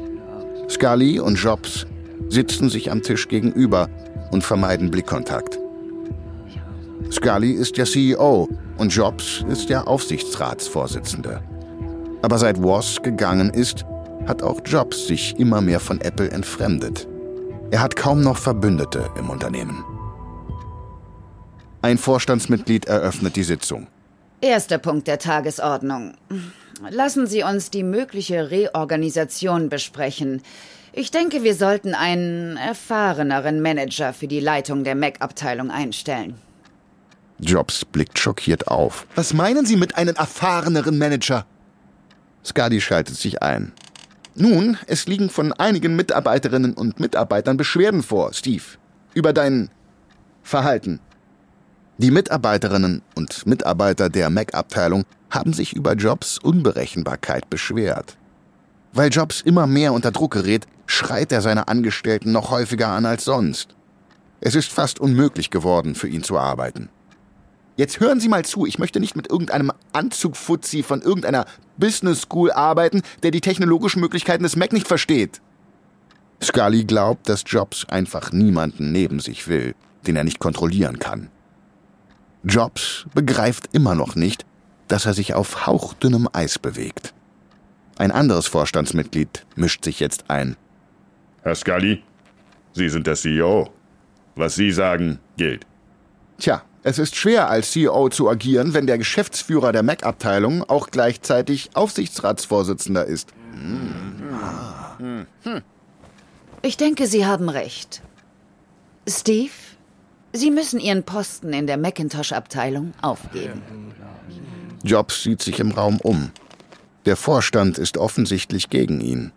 Scully 0.72 1.20
und 1.20 1.36
Jobs 1.36 1.86
sitzen 2.30 2.70
sich 2.70 2.92
am 2.92 3.04
Tisch 3.04 3.28
gegenüber 3.28 3.90
und 4.32 4.44
vermeiden 4.44 4.90
Blickkontakt. 4.90 5.60
Scully 7.12 7.52
ist 7.52 7.78
der 7.78 7.86
CEO 7.86 8.50
und 8.78 8.94
Jobs 8.94 9.44
ist 9.50 9.70
der 9.70 9.88
Aufsichtsratsvorsitzende. 9.88 11.42
Aber 12.22 12.38
seit 12.38 12.62
Woz 12.62 13.02
gegangen 13.02 13.52
ist, 13.52 13.86
hat 14.26 14.42
auch 14.42 14.60
Jobs 14.66 15.08
sich 15.08 15.40
immer 15.40 15.62
mehr 15.62 15.80
von 15.80 16.02
Apple 16.02 16.32
entfremdet. 16.32 17.08
Er 17.72 17.82
hat 17.82 17.96
kaum 17.96 18.22
noch 18.22 18.38
Verbündete 18.38 19.10
im 19.18 19.30
Unternehmen. 19.30 19.84
Ein 21.82 21.98
Vorstandsmitglied 21.98 22.86
eröffnet 22.86 23.36
die 23.36 23.44
Sitzung. 23.44 23.88
Erster 24.42 24.80
Punkt 24.80 25.08
der 25.08 25.20
Tagesordnung. 25.20 26.14
Lassen 26.90 27.28
Sie 27.28 27.44
uns 27.44 27.70
die 27.70 27.84
mögliche 27.84 28.50
Reorganisation 28.52 29.70
besprechen. 29.70 30.42
Ich 30.94 31.12
denke, 31.12 31.44
wir 31.44 31.56
sollten 31.56 31.94
einen 31.94 32.58
erfahreneren 32.58 33.62
Manager 33.62 34.14
für 34.14 34.28
die 34.28 34.40
Leitung 34.40 34.84
der 34.84 34.96
Mac-Abteilung 34.96 35.70
einstellen. 35.70 36.36
Jobs 37.40 37.86
blickt 37.86 38.18
schockiert 38.18 38.68
auf. 38.68 39.06
Was 39.16 39.34
meinen 39.34 39.66
Sie 39.66 39.76
mit 39.76 39.96
einem 39.96 40.16
erfahreneren 40.16 40.98
Manager? 40.98 41.46
Skadi 42.44 42.80
schaltet 42.80 43.16
sich 43.18 43.42
ein. 43.42 43.74
Nun, 44.36 44.78
es 44.88 45.08
liegen 45.08 45.30
von 45.30 45.54
einigen 45.54 45.96
Mitarbeiterinnen 45.96 46.74
und 46.74 47.00
Mitarbeitern 47.00 47.58
Beschwerden 47.58 48.04
vor, 48.04 48.34
Steve, 48.34 48.64
über 49.14 49.34
dein 49.34 49.70
Verhalten. 50.44 51.00
Die 51.98 52.12
Mitarbeiterinnen 52.12 53.02
und 53.16 53.48
Mitarbeiter 53.48 54.10
der 54.10 54.30
Mac-Abteilung 54.30 55.06
haben 55.30 55.54
sich 55.54 55.74
über 55.74 55.94
Jobs 55.94 56.38
Unberechenbarkeit 56.38 57.50
beschwert. 57.50 58.18
Weil 58.92 59.10
Jobs 59.10 59.42
immer 59.42 59.68
mehr 59.68 59.94
unter 59.94 60.12
Druck 60.12 60.34
gerät, 60.34 60.68
schreit 60.86 61.32
er 61.32 61.42
seine 61.42 61.68
Angestellten 61.68 62.32
noch 62.32 62.52
häufiger 62.52 62.90
an 62.90 63.06
als 63.06 63.24
sonst. 63.24 63.76
Es 64.42 64.56
ist 64.56 64.72
fast 64.72 65.00
unmöglich 65.00 65.50
geworden, 65.50 65.96
für 65.96 66.08
ihn 66.08 66.24
zu 66.24 66.38
arbeiten. 66.38 66.90
Jetzt 67.78 68.00
hören 68.00 68.22
Sie 68.22 68.30
mal 68.30 68.46
zu, 68.46 68.66
ich 68.66 68.80
möchte 68.80 69.00
nicht 69.02 69.18
mit 69.18 69.30
irgendeinem 69.30 69.72
Anzugfuzzi 69.92 70.82
von 70.82 71.02
irgendeiner 71.02 71.46
Business 71.78 72.22
School 72.22 72.52
arbeiten, 72.52 73.02
der 73.24 73.32
die 73.32 73.42
technologischen 73.42 74.00
Möglichkeiten 74.00 74.44
des 74.44 74.56
Mac 74.56 74.72
nicht 74.72 74.88
versteht. 74.88 75.42
Scully 76.42 76.86
glaubt, 76.86 77.28
dass 77.28 77.44
Jobs 77.46 77.86
einfach 77.86 78.32
niemanden 78.32 78.92
neben 78.92 79.20
sich 79.20 79.48
will, 79.48 79.76
den 80.08 80.16
er 80.16 80.24
nicht 80.24 80.40
kontrollieren 80.40 81.00
kann. 81.00 81.30
Jobs 82.44 83.06
begreift 83.14 83.70
immer 83.74 83.96
noch 83.96 84.16
nicht, 84.16 84.46
dass 84.88 85.06
er 85.06 85.14
sich 85.14 85.34
auf 85.34 85.66
hauchdünnem 85.66 86.30
Eis 86.32 86.60
bewegt. 86.60 87.14
Ein 87.98 88.12
anderes 88.12 88.48
Vorstandsmitglied 88.48 89.46
mischt 89.56 89.84
sich 89.84 90.00
jetzt 90.00 90.30
ein. 90.30 90.56
Herr 91.42 91.56
Scully, 91.56 92.04
Sie 92.74 92.90
sind 92.90 93.08
der 93.08 93.16
CEO. 93.16 93.70
Was 94.36 94.56
Sie 94.56 94.72
sagen, 94.72 95.20
gilt. 95.38 95.66
Tja, 96.38 96.62
es 96.86 97.00
ist 97.00 97.16
schwer 97.16 97.50
als 97.50 97.72
CEO 97.72 98.10
zu 98.10 98.30
agieren, 98.30 98.76
wenn 98.76 98.86
der 98.86 99.00
Geschäftsführer 99.00 99.72
der 99.72 99.82
Mac-Abteilung 99.82 100.62
auch 100.62 100.92
gleichzeitig 100.92 101.72
Aufsichtsratsvorsitzender 101.74 103.06
ist. 103.06 103.34
Ich 106.62 106.78
denke, 106.78 107.08
Sie 107.08 107.26
haben 107.26 107.50
recht. 107.50 108.04
Steve, 109.10 109.50
Sie 110.32 110.52
müssen 110.52 110.80
Ihren 110.80 111.02
Posten 111.02 111.54
in 111.54 111.66
der 111.66 111.78
Macintosh-Abteilung 111.78 112.94
aufgeben. 113.02 113.64
Jobs 114.84 115.24
sieht 115.24 115.42
sich 115.42 115.60
im 115.60 115.72
Raum 115.72 116.00
um. 116.00 116.30
Der 117.06 117.16
Vorstand 117.16 117.80
ist 117.80 117.98
offensichtlich 117.98 118.70
gegen 118.70 119.02
ihn. 119.02 119.32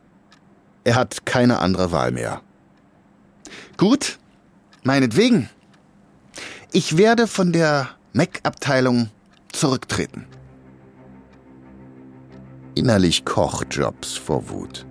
Er 0.84 0.96
hat 0.96 1.24
keine 1.24 1.60
andere 1.60 1.92
Wahl 1.92 2.12
mehr. 2.12 2.42
Gut, 3.78 4.18
meinetwegen. 4.82 5.48
Ich 6.70 6.98
werde 6.98 7.26
von 7.26 7.52
der 7.52 7.88
Mac-Abteilung 8.12 9.08
zurücktreten. 9.52 10.26
Innerlich 12.74 13.24
kocht 13.24 13.74
Jobs 13.74 14.18
vor 14.18 14.50
Wut. 14.50 14.84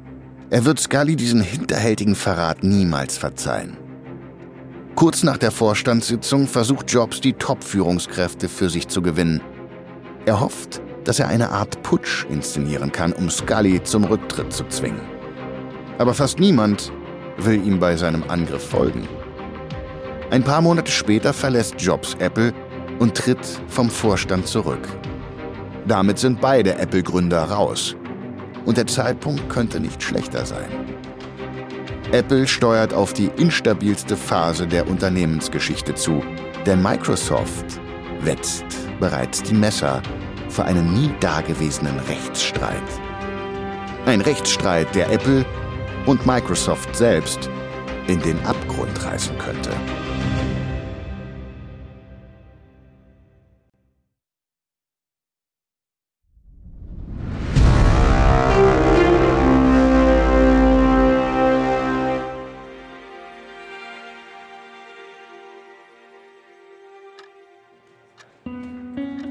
Er 0.49 0.65
wird 0.65 0.79
Scully 0.79 1.15
diesen 1.15 1.41
hinterhältigen 1.41 2.15
Verrat 2.15 2.63
niemals 2.63 3.19
verzeihen. 3.19 3.77
Kurz 4.95 5.21
nach 5.21 5.37
der 5.37 5.51
Vorstandssitzung 5.51 6.47
versucht 6.47 6.91
Jobs, 6.91 7.21
die 7.21 7.33
Top-Führungskräfte 7.33 8.49
für 8.49 8.71
sich 8.71 8.87
zu 8.87 9.03
gewinnen. 9.03 9.41
Er 10.25 10.39
hofft, 10.39 10.81
dass 11.03 11.19
er 11.19 11.27
eine 11.27 11.51
Art 11.51 11.83
Putsch 11.83 12.25
inszenieren 12.25 12.91
kann, 12.91 13.13
um 13.13 13.29
Scully 13.29 13.83
zum 13.83 14.03
Rücktritt 14.05 14.51
zu 14.51 14.67
zwingen. 14.69 15.01
Aber 15.99 16.15
fast 16.15 16.39
niemand 16.39 16.91
will 17.37 17.63
ihm 17.63 17.79
bei 17.79 17.95
seinem 17.95 18.23
Angriff 18.29 18.67
folgen. 18.67 19.07
Ein 20.29 20.43
paar 20.43 20.61
Monate 20.61 20.91
später 20.91 21.31
verlässt 21.31 21.75
Jobs 21.79 22.15
Apple 22.19 22.53
und 22.99 23.15
tritt 23.15 23.39
vom 23.69 23.89
Vorstand 23.89 24.45
zurück. 24.45 24.85
Damit 25.87 26.19
sind 26.19 26.41
beide 26.41 26.77
Apple-Gründer 26.77 27.43
raus. 27.43 27.95
Und 28.65 28.75
der 28.75 28.87
Zeitpunkt 28.87 29.49
könnte 29.49 29.79
nicht 29.79 30.03
schlechter 30.03 30.45
sein. 30.45 30.69
Apple 32.11 32.45
steuert 32.45 32.93
auf 32.93 33.13
die 33.13 33.31
instabilste 33.37 34.17
Phase 34.17 34.67
der 34.67 34.89
Unternehmensgeschichte 34.89 35.95
zu, 35.95 36.21
denn 36.65 36.81
Microsoft 36.81 37.79
wetzt 38.21 38.65
bereits 38.99 39.41
die 39.43 39.53
Messer 39.53 40.01
für 40.49 40.65
einen 40.65 40.93
nie 40.93 41.11
dagewesenen 41.21 41.99
Rechtsstreit. 41.99 42.75
Ein 44.05 44.19
Rechtsstreit, 44.19 44.93
der 44.93 45.09
Apple 45.09 45.45
und 46.05 46.25
Microsoft 46.25 46.93
selbst 46.95 47.49
in 48.07 48.21
den 48.21 48.39
Abgrund 48.45 49.03
reißen 49.03 49.37
könnte. 49.37 49.71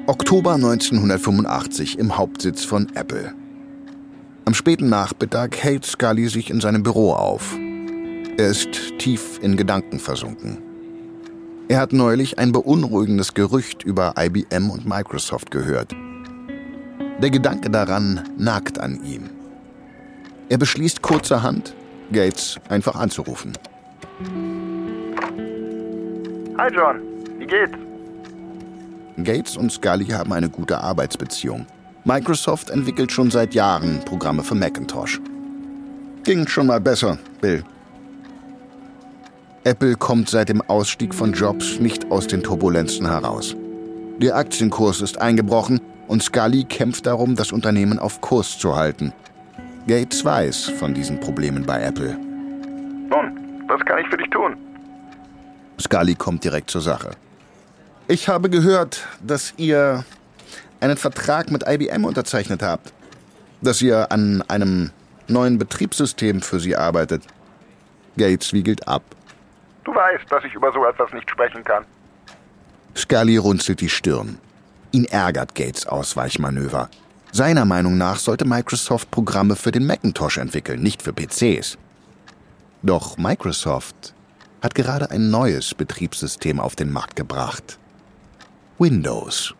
Oktober 0.08 0.54
1985 0.54 1.98
im 1.98 2.16
Hauptsitz 2.16 2.64
von 2.64 2.94
Apple. 2.94 3.34
Am 4.44 4.54
späten 4.54 4.88
Nachmittag 4.88 5.56
hält 5.56 5.84
Scully 5.84 6.28
sich 6.28 6.50
in 6.50 6.60
seinem 6.60 6.84
Büro 6.84 7.12
auf. 7.12 7.56
Er 8.38 8.48
ist 8.48 8.98
tief 8.98 9.38
in 9.42 9.56
Gedanken 9.56 9.98
versunken. 9.98 10.58
Er 11.68 11.80
hat 11.80 11.94
neulich 11.94 12.38
ein 12.38 12.52
beunruhigendes 12.52 13.32
Gerücht 13.32 13.82
über 13.82 14.12
IBM 14.18 14.68
und 14.68 14.84
Microsoft 14.86 15.50
gehört. 15.50 15.96
Der 17.22 17.30
Gedanke 17.30 17.70
daran 17.70 18.28
nagt 18.36 18.78
an 18.78 19.02
ihm. 19.02 19.30
Er 20.50 20.58
beschließt 20.58 21.00
kurzerhand, 21.00 21.74
Gates 22.12 22.60
einfach 22.68 22.96
anzurufen. 22.96 23.54
Hi 26.58 26.70
John, 26.74 27.00
wie 27.38 27.46
geht's? 27.46 27.72
Gates 29.24 29.56
und 29.56 29.72
Scully 29.72 30.08
haben 30.08 30.34
eine 30.34 30.50
gute 30.50 30.78
Arbeitsbeziehung. 30.78 31.64
Microsoft 32.04 32.68
entwickelt 32.68 33.10
schon 33.10 33.30
seit 33.30 33.54
Jahren 33.54 34.00
Programme 34.04 34.44
für 34.44 34.54
Macintosh. 34.54 35.22
Ging 36.22 36.46
schon 36.46 36.66
mal 36.66 36.82
besser, 36.82 37.18
Bill. 37.40 37.64
Apple 39.66 39.96
kommt 39.96 40.30
seit 40.30 40.48
dem 40.48 40.62
Ausstieg 40.62 41.12
von 41.12 41.32
Jobs 41.32 41.80
nicht 41.80 42.08
aus 42.12 42.28
den 42.28 42.40
Turbulenzen 42.44 43.04
heraus. 43.04 43.56
Der 44.18 44.36
Aktienkurs 44.36 45.00
ist 45.00 45.20
eingebrochen 45.20 45.80
und 46.06 46.22
Scully 46.22 46.62
kämpft 46.62 47.04
darum, 47.04 47.34
das 47.34 47.50
Unternehmen 47.50 47.98
auf 47.98 48.20
Kurs 48.20 48.56
zu 48.60 48.76
halten. 48.76 49.12
Gates 49.88 50.24
weiß 50.24 50.66
von 50.78 50.94
diesen 50.94 51.18
Problemen 51.18 51.66
bei 51.66 51.82
Apple. 51.82 52.16
Nun, 53.10 53.64
was 53.66 53.84
kann 53.84 53.98
ich 53.98 54.06
für 54.06 54.16
dich 54.16 54.30
tun? 54.30 54.56
Scully 55.80 56.14
kommt 56.14 56.44
direkt 56.44 56.70
zur 56.70 56.82
Sache. 56.82 57.10
Ich 58.06 58.28
habe 58.28 58.48
gehört, 58.48 59.04
dass 59.20 59.52
ihr 59.56 60.04
einen 60.78 60.96
Vertrag 60.96 61.50
mit 61.50 61.64
IBM 61.66 62.04
unterzeichnet 62.04 62.62
habt. 62.62 62.92
Dass 63.62 63.82
ihr 63.82 64.12
an 64.12 64.42
einem 64.46 64.90
neuen 65.26 65.58
Betriebssystem 65.58 66.40
für 66.40 66.60
sie 66.60 66.76
arbeitet. 66.76 67.24
Gates 68.16 68.52
wiegelt 68.52 68.86
ab. 68.86 69.02
Du 69.86 69.94
weißt, 69.94 70.24
dass 70.30 70.42
ich 70.42 70.52
über 70.52 70.72
so 70.72 70.84
etwas 70.84 71.12
nicht 71.12 71.30
sprechen 71.30 71.62
kann. 71.62 71.84
Scully 72.96 73.36
runzelt 73.36 73.80
die 73.80 73.88
Stirn. 73.88 74.38
Ihn 74.90 75.04
ärgert 75.04 75.54
Gates 75.54 75.86
Ausweichmanöver. 75.86 76.90
Seiner 77.30 77.64
Meinung 77.64 77.96
nach 77.96 78.18
sollte 78.18 78.44
Microsoft 78.44 79.12
Programme 79.12 79.54
für 79.54 79.70
den 79.70 79.86
Macintosh 79.86 80.38
entwickeln, 80.38 80.82
nicht 80.82 81.02
für 81.02 81.12
PCs. 81.12 81.78
Doch 82.82 83.16
Microsoft 83.16 84.12
hat 84.60 84.74
gerade 84.74 85.12
ein 85.12 85.30
neues 85.30 85.72
Betriebssystem 85.72 86.58
auf 86.58 86.74
den 86.74 86.90
Markt 86.90 87.14
gebracht. 87.14 87.78
Windows. 88.80 89.54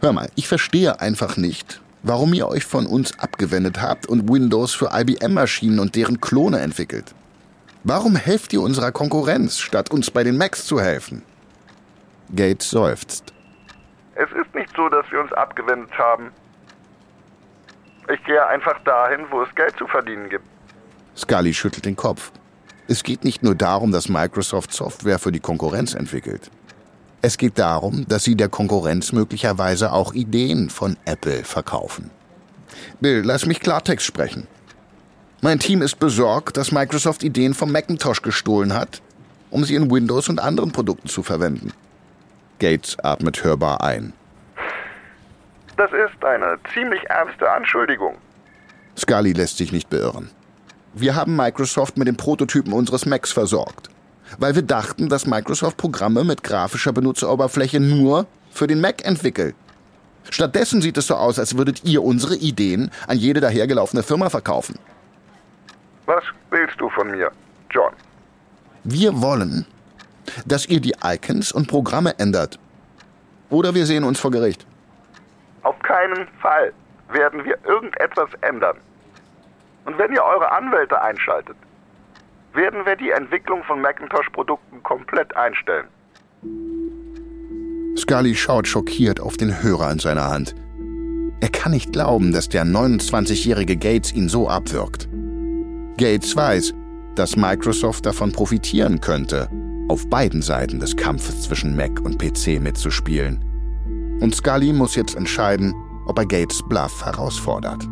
Hör 0.00 0.12
mal, 0.12 0.28
ich 0.34 0.48
verstehe 0.48 1.00
einfach 1.00 1.36
nicht, 1.36 1.80
warum 2.02 2.34
ihr 2.34 2.48
euch 2.48 2.64
von 2.64 2.86
uns 2.86 3.16
abgewendet 3.20 3.80
habt 3.80 4.08
und 4.08 4.28
Windows 4.28 4.74
für 4.74 4.90
IBM-Maschinen 4.92 5.78
und 5.78 5.94
deren 5.94 6.20
Klone 6.20 6.58
entwickelt. 6.58 7.14
Warum 7.86 8.16
helft 8.16 8.54
ihr 8.54 8.62
unserer 8.62 8.92
Konkurrenz, 8.92 9.58
statt 9.58 9.90
uns 9.90 10.10
bei 10.10 10.24
den 10.24 10.38
Macs 10.38 10.64
zu 10.64 10.80
helfen? 10.80 11.22
Gates 12.34 12.70
seufzt. 12.70 13.34
Es 14.14 14.30
ist 14.30 14.54
nicht 14.54 14.74
so, 14.74 14.88
dass 14.88 15.04
wir 15.10 15.20
uns 15.20 15.30
abgewendet 15.34 15.90
haben. 15.98 16.30
Ich 18.10 18.24
gehe 18.24 18.44
einfach 18.46 18.82
dahin, 18.84 19.26
wo 19.30 19.42
es 19.42 19.54
Geld 19.54 19.76
zu 19.76 19.86
verdienen 19.86 20.30
gibt. 20.30 20.46
Scully 21.14 21.52
schüttelt 21.52 21.84
den 21.84 21.94
Kopf. 21.94 22.32
Es 22.88 23.02
geht 23.02 23.22
nicht 23.22 23.42
nur 23.42 23.54
darum, 23.54 23.92
dass 23.92 24.08
Microsoft 24.08 24.72
Software 24.72 25.18
für 25.18 25.32
die 25.32 25.40
Konkurrenz 25.40 25.94
entwickelt. 25.94 26.50
Es 27.20 27.36
geht 27.36 27.58
darum, 27.58 28.06
dass 28.08 28.24
sie 28.24 28.34
der 28.34 28.48
Konkurrenz 28.48 29.12
möglicherweise 29.12 29.92
auch 29.92 30.14
Ideen 30.14 30.70
von 30.70 30.96
Apple 31.04 31.44
verkaufen. 31.44 32.10
Bill, 33.00 33.22
lass 33.24 33.44
mich 33.44 33.60
Klartext 33.60 34.06
sprechen. 34.06 34.46
Mein 35.44 35.58
Team 35.58 35.82
ist 35.82 35.98
besorgt, 35.98 36.56
dass 36.56 36.72
Microsoft 36.72 37.22
Ideen 37.22 37.52
vom 37.52 37.70
Macintosh 37.70 38.22
gestohlen 38.22 38.72
hat, 38.72 39.02
um 39.50 39.62
sie 39.64 39.74
in 39.74 39.90
Windows 39.90 40.30
und 40.30 40.38
anderen 40.38 40.72
Produkten 40.72 41.06
zu 41.06 41.22
verwenden. 41.22 41.74
Gates 42.60 42.98
atmet 43.00 43.44
hörbar 43.44 43.84
ein. 43.84 44.14
Das 45.76 45.90
ist 45.92 46.24
eine 46.24 46.56
ziemlich 46.72 47.02
ernste 47.10 47.50
Anschuldigung. 47.50 48.16
Scully 48.96 49.34
lässt 49.34 49.58
sich 49.58 49.70
nicht 49.70 49.90
beirren. 49.90 50.30
Wir 50.94 51.14
haben 51.14 51.36
Microsoft 51.36 51.98
mit 51.98 52.08
den 52.08 52.16
Prototypen 52.16 52.72
unseres 52.72 53.04
Macs 53.04 53.30
versorgt 53.30 53.90
weil 54.38 54.54
wir 54.54 54.62
dachten, 54.62 55.08
dass 55.08 55.26
Microsoft 55.26 55.76
Programme 55.76 56.24
mit 56.24 56.42
grafischer 56.42 56.92
Benutzeroberfläche 56.92 57.78
nur 57.78 58.26
für 58.50 58.66
den 58.66 58.80
Mac 58.80 59.04
entwickelt. 59.04 59.54
Stattdessen 60.30 60.80
sieht 60.80 60.96
es 60.96 61.08
so 61.08 61.14
aus, 61.14 61.38
als 61.38 61.56
würdet 61.56 61.84
ihr 61.84 62.02
unsere 62.02 62.34
Ideen 62.34 62.90
an 63.06 63.18
jede 63.18 63.40
dahergelaufene 63.40 64.02
Firma 64.02 64.30
verkaufen. 64.30 64.78
Was 66.06 66.24
willst 66.50 66.80
du 66.80 66.90
von 66.90 67.10
mir, 67.10 67.30
John? 67.70 67.92
Wir 68.84 69.20
wollen, 69.22 69.66
dass 70.46 70.66
ihr 70.66 70.80
die 70.80 70.94
Icons 71.02 71.52
und 71.52 71.68
Programme 71.68 72.18
ändert. 72.18 72.58
Oder 73.50 73.74
wir 73.74 73.86
sehen 73.86 74.04
uns 74.04 74.20
vor 74.20 74.30
Gericht. 74.30 74.66
Auf 75.62 75.78
keinen 75.80 76.28
Fall 76.40 76.72
werden 77.10 77.44
wir 77.44 77.56
irgendetwas 77.64 78.28
ändern. 78.42 78.76
Und 79.86 79.98
wenn 79.98 80.12
ihr 80.12 80.22
eure 80.22 80.50
Anwälte 80.50 81.00
einschaltet, 81.00 81.56
werden 82.52 82.84
wir 82.86 82.96
die 82.96 83.10
Entwicklung 83.10 83.62
von 83.64 83.80
Macintosh-Produkten 83.80 84.82
komplett 84.82 85.34
einstellen. 85.36 85.86
Scully 87.96 88.34
schaut 88.34 88.66
schockiert 88.66 89.20
auf 89.20 89.36
den 89.36 89.62
Hörer 89.62 89.90
in 89.90 89.98
seiner 89.98 90.28
Hand. 90.28 90.54
Er 91.40 91.48
kann 91.48 91.72
nicht 91.72 91.92
glauben, 91.92 92.32
dass 92.32 92.48
der 92.48 92.64
29-jährige 92.64 93.76
Gates 93.76 94.12
ihn 94.12 94.28
so 94.28 94.48
abwirkt. 94.48 95.08
Gates 95.96 96.34
weiß, 96.34 96.74
dass 97.14 97.36
Microsoft 97.36 98.04
davon 98.04 98.32
profitieren 98.32 99.00
könnte, 99.00 99.48
auf 99.88 100.08
beiden 100.10 100.42
Seiten 100.42 100.80
des 100.80 100.96
Kampfes 100.96 101.42
zwischen 101.42 101.76
Mac 101.76 102.00
und 102.00 102.18
PC 102.18 102.60
mitzuspielen. 102.60 104.18
Und 104.20 104.34
Scully 104.34 104.72
muss 104.72 104.96
jetzt 104.96 105.14
entscheiden, 105.14 105.72
ob 106.06 106.18
er 106.18 106.26
Gates 106.26 106.62
Bluff 106.68 107.04
herausfordert. 107.04 107.86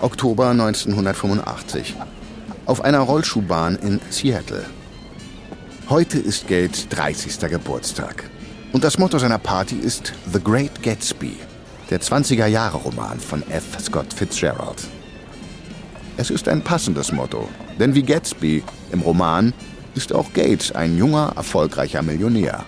Oktober 0.00 0.48
1985. 0.48 1.94
Auf 2.64 2.82
einer 2.82 3.00
Rollschuhbahn 3.00 3.76
in 3.76 4.00
Seattle. 4.08 4.64
Heute 5.90 6.18
ist 6.18 6.48
Gates 6.48 6.88
30. 6.88 7.38
Geburtstag. 7.50 8.30
Und 8.72 8.84
das 8.84 8.96
Motto 8.96 9.18
seiner 9.18 9.38
Party 9.38 9.76
ist 9.76 10.14
The 10.32 10.40
Great 10.42 10.82
Gatsby, 10.82 11.36
der 11.90 12.00
20er-Jahre-Roman 12.00 13.20
von 13.20 13.42
F. 13.50 13.78
Scott 13.80 14.10
Fitzgerald. 14.10 14.78
Es 16.16 16.30
ist 16.30 16.48
ein 16.48 16.62
passendes 16.62 17.12
Motto, 17.12 17.50
denn 17.78 17.94
wie 17.94 18.02
Gatsby 18.02 18.64
im 18.92 19.02
Roman 19.02 19.52
ist 19.94 20.14
auch 20.14 20.32
Gates 20.32 20.72
ein 20.72 20.96
junger, 20.96 21.34
erfolgreicher 21.36 22.00
Millionär. 22.00 22.64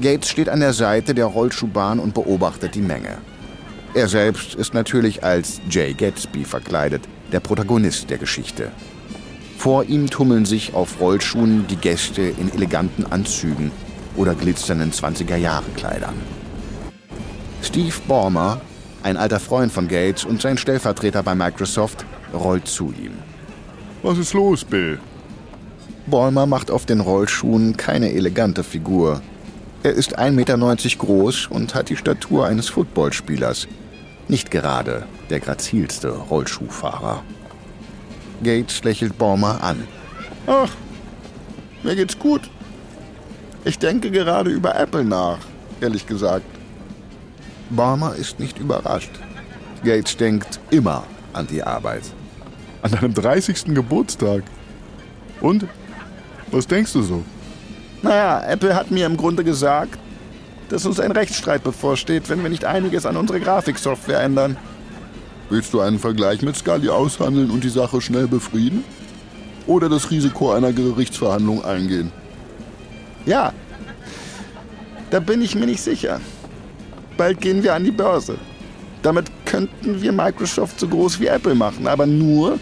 Gates 0.00 0.30
steht 0.30 0.48
an 0.48 0.60
der 0.60 0.72
Seite 0.72 1.14
der 1.14 1.26
Rollschuhbahn 1.26 1.98
und 1.98 2.14
beobachtet 2.14 2.74
die 2.76 2.80
Menge. 2.80 3.18
Er 3.92 4.08
selbst 4.08 4.54
ist 4.54 4.72
natürlich 4.72 5.22
als 5.22 5.60
Jay 5.68 5.92
Gatsby 5.92 6.46
verkleidet, 6.46 7.02
der 7.30 7.40
Protagonist 7.40 8.08
der 8.08 8.16
Geschichte. 8.16 8.72
Vor 9.64 9.84
ihm 9.84 10.10
tummeln 10.10 10.44
sich 10.44 10.74
auf 10.74 11.00
Rollschuhen 11.00 11.66
die 11.68 11.76
Gäste 11.76 12.20
in 12.20 12.52
eleganten 12.52 13.06
Anzügen 13.06 13.70
oder 14.14 14.34
glitzernden 14.34 14.92
20er-Jahre-Kleidern. 14.92 16.12
Steve 17.62 17.94
Ballmer, 18.06 18.60
ein 19.02 19.16
alter 19.16 19.40
Freund 19.40 19.72
von 19.72 19.88
Gates 19.88 20.26
und 20.26 20.42
sein 20.42 20.58
Stellvertreter 20.58 21.22
bei 21.22 21.34
Microsoft, 21.34 22.04
rollt 22.34 22.68
zu 22.68 22.92
ihm. 22.92 23.12
Was 24.02 24.18
ist 24.18 24.34
los, 24.34 24.66
Bill? 24.66 25.00
Ballmer 26.08 26.44
macht 26.44 26.70
auf 26.70 26.84
den 26.84 27.00
Rollschuhen 27.00 27.78
keine 27.78 28.12
elegante 28.12 28.64
Figur. 28.64 29.22
Er 29.82 29.92
ist 29.92 30.18
1,90 30.18 30.32
Meter 30.32 30.58
groß 30.98 31.46
und 31.46 31.74
hat 31.74 31.88
die 31.88 31.96
Statur 31.96 32.44
eines 32.44 32.68
Footballspielers, 32.68 33.66
nicht 34.28 34.50
gerade 34.50 35.06
der 35.30 35.40
grazilste 35.40 36.10
Rollschuhfahrer. 36.10 37.22
Gates 38.42 38.82
lächelt 38.84 39.16
Baumer 39.16 39.62
an. 39.62 39.86
Ach, 40.46 40.70
mir 41.82 41.96
geht's 41.96 42.18
gut. 42.18 42.42
Ich 43.64 43.78
denke 43.78 44.10
gerade 44.10 44.50
über 44.50 44.74
Apple 44.78 45.04
nach, 45.04 45.38
ehrlich 45.80 46.06
gesagt. 46.06 46.44
Baumer 47.70 48.14
ist 48.14 48.38
nicht 48.38 48.58
überrascht. 48.58 49.10
Gates 49.84 50.16
denkt 50.16 50.60
immer 50.70 51.04
an 51.32 51.46
die 51.46 51.62
Arbeit. 51.62 52.02
An 52.82 52.92
deinem 52.92 53.14
30. 53.14 53.74
Geburtstag. 53.74 54.42
Und? 55.40 55.66
Was 56.50 56.66
denkst 56.66 56.92
du 56.92 57.02
so? 57.02 57.22
Naja, 58.02 58.42
Apple 58.46 58.74
hat 58.74 58.90
mir 58.90 59.06
im 59.06 59.16
Grunde 59.16 59.42
gesagt, 59.44 59.98
dass 60.68 60.84
uns 60.84 61.00
ein 61.00 61.12
Rechtsstreit 61.12 61.64
bevorsteht, 61.64 62.28
wenn 62.28 62.42
wir 62.42 62.50
nicht 62.50 62.64
einiges 62.64 63.06
an 63.06 63.16
unserer 63.16 63.40
Grafiksoftware 63.40 64.20
ändern. 64.20 64.56
Willst 65.50 65.74
du 65.74 65.80
einen 65.80 65.98
Vergleich 65.98 66.42
mit 66.42 66.56
Scully 66.56 66.88
aushandeln 66.88 67.50
und 67.50 67.64
die 67.64 67.68
Sache 67.68 68.00
schnell 68.00 68.26
befrieden? 68.26 68.84
Oder 69.66 69.88
das 69.88 70.10
Risiko 70.10 70.52
einer 70.52 70.72
Gerichtsverhandlung 70.72 71.64
eingehen? 71.64 72.12
Ja, 73.26 73.52
da 75.10 75.20
bin 75.20 75.42
ich 75.42 75.54
mir 75.54 75.66
nicht 75.66 75.82
sicher. 75.82 76.20
Bald 77.16 77.40
gehen 77.40 77.62
wir 77.62 77.74
an 77.74 77.84
die 77.84 77.90
Börse. 77.90 78.36
Damit 79.02 79.30
könnten 79.44 80.02
wir 80.02 80.12
Microsoft 80.12 80.80
so 80.80 80.88
groß 80.88 81.20
wie 81.20 81.26
Apple 81.26 81.54
machen, 81.54 81.86
aber 81.86 82.06
nur, 82.06 82.58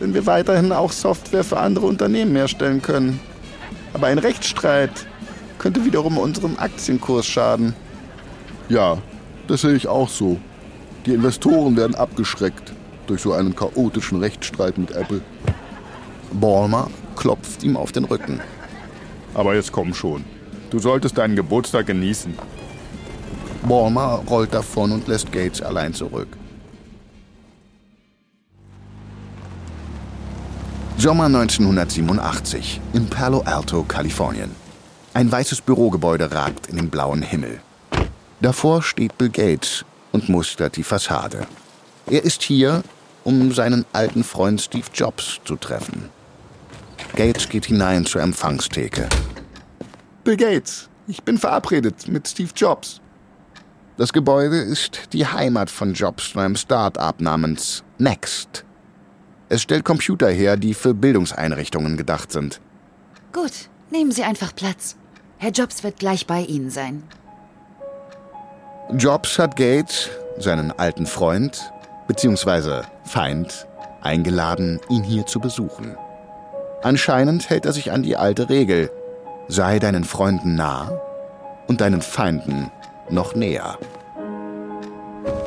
wenn 0.00 0.14
wir 0.14 0.26
weiterhin 0.26 0.72
auch 0.72 0.90
Software 0.90 1.44
für 1.44 1.58
andere 1.58 1.86
Unternehmen 1.86 2.34
herstellen 2.34 2.82
können. 2.82 3.20
Aber 3.92 4.08
ein 4.08 4.18
Rechtsstreit 4.18 5.06
könnte 5.58 5.84
wiederum 5.84 6.18
unserem 6.18 6.56
Aktienkurs 6.58 7.26
schaden. 7.26 7.74
Ja, 8.68 8.98
das 9.46 9.60
sehe 9.60 9.74
ich 9.74 9.86
auch 9.86 10.08
so. 10.08 10.38
Die 11.06 11.14
Investoren 11.14 11.76
werden 11.76 11.94
abgeschreckt 11.94 12.72
durch 13.06 13.22
so 13.22 13.32
einen 13.32 13.54
chaotischen 13.54 14.18
Rechtsstreit 14.18 14.76
mit 14.76 14.90
Apple. 14.90 15.20
Ballmer 16.32 16.90
klopft 17.14 17.62
ihm 17.62 17.76
auf 17.76 17.92
den 17.92 18.04
Rücken. 18.04 18.40
Aber 19.32 19.54
jetzt 19.54 19.70
komm 19.70 19.94
schon. 19.94 20.24
Du 20.70 20.80
solltest 20.80 21.16
deinen 21.16 21.36
Geburtstag 21.36 21.86
genießen. 21.86 22.34
Ballmer 23.62 24.24
rollt 24.28 24.52
davon 24.52 24.90
und 24.90 25.06
lässt 25.06 25.30
Gates 25.30 25.62
allein 25.62 25.94
zurück. 25.94 26.28
Sommer 30.98 31.26
1987 31.26 32.80
in 32.94 33.06
Palo 33.06 33.42
Alto, 33.42 33.84
Kalifornien. 33.84 34.50
Ein 35.14 35.30
weißes 35.30 35.60
Bürogebäude 35.60 36.32
ragt 36.32 36.66
in 36.66 36.76
den 36.76 36.90
blauen 36.90 37.22
Himmel. 37.22 37.60
Davor 38.40 38.82
steht 38.82 39.16
Bill 39.16 39.30
Gates 39.30 39.84
und 40.16 40.30
mustert 40.30 40.76
die 40.76 40.82
Fassade. 40.82 41.46
Er 42.10 42.24
ist 42.24 42.42
hier, 42.42 42.82
um 43.22 43.52
seinen 43.52 43.84
alten 43.92 44.24
Freund 44.24 44.62
Steve 44.62 44.86
Jobs 44.94 45.40
zu 45.44 45.56
treffen. 45.56 46.08
Gates 47.14 47.48
geht 47.50 47.66
hinein 47.66 48.06
zur 48.06 48.22
Empfangstheke. 48.22 49.10
Bill 50.24 50.38
Gates, 50.38 50.88
ich 51.06 51.22
bin 51.22 51.36
verabredet 51.36 52.08
mit 52.08 52.26
Steve 52.26 52.50
Jobs. 52.56 53.02
Das 53.98 54.14
Gebäude 54.14 54.56
ist 54.56 55.12
die 55.12 55.26
Heimat 55.26 55.68
von 55.68 55.92
Jobs 55.92 56.32
zu 56.32 56.38
einem 56.38 56.56
Start-up 56.56 57.20
namens 57.20 57.84
Next. 57.98 58.64
Es 59.50 59.60
stellt 59.60 59.84
Computer 59.84 60.30
her, 60.30 60.56
die 60.56 60.72
für 60.72 60.94
Bildungseinrichtungen 60.94 61.98
gedacht 61.98 62.32
sind. 62.32 62.60
Gut, 63.34 63.68
nehmen 63.90 64.12
Sie 64.12 64.24
einfach 64.24 64.54
Platz. 64.54 64.96
Herr 65.36 65.50
Jobs 65.50 65.84
wird 65.84 65.98
gleich 65.98 66.26
bei 66.26 66.40
Ihnen 66.40 66.70
sein. 66.70 67.02
Jobs 68.92 69.36
hat 69.40 69.56
Gates, 69.56 70.08
seinen 70.38 70.70
alten 70.70 71.06
Freund, 71.06 71.72
bzw. 72.06 72.82
Feind, 73.02 73.66
eingeladen, 74.00 74.78
ihn 74.88 75.02
hier 75.02 75.26
zu 75.26 75.40
besuchen. 75.40 75.96
Anscheinend 76.84 77.50
hält 77.50 77.66
er 77.66 77.72
sich 77.72 77.90
an 77.90 78.04
die 78.04 78.16
alte 78.16 78.48
Regel, 78.48 78.92
sei 79.48 79.80
deinen 79.80 80.04
Freunden 80.04 80.54
nah 80.54 81.00
und 81.66 81.80
deinen 81.80 82.00
Feinden 82.00 82.70
noch 83.10 83.34
näher. 83.34 83.76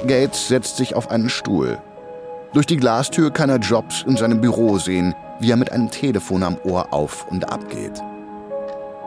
Gates 0.05 0.49
setzt 0.49 0.75
sich 0.75 0.93
auf 0.93 1.09
einen 1.09 1.29
Stuhl. 1.29 1.77
Durch 2.51 2.65
die 2.65 2.77
Glastür 2.77 3.31
kann 3.31 3.49
er 3.49 3.59
Jobs 3.59 4.03
in 4.05 4.17
seinem 4.17 4.41
Büro 4.41 4.79
sehen, 4.79 5.15
wie 5.39 5.51
er 5.51 5.57
mit 5.57 5.71
einem 5.71 5.89
Telefon 5.89 6.43
am 6.43 6.57
Ohr 6.65 6.93
auf 6.93 7.25
und 7.31 7.49
ab 7.49 7.69
geht. 7.69 8.01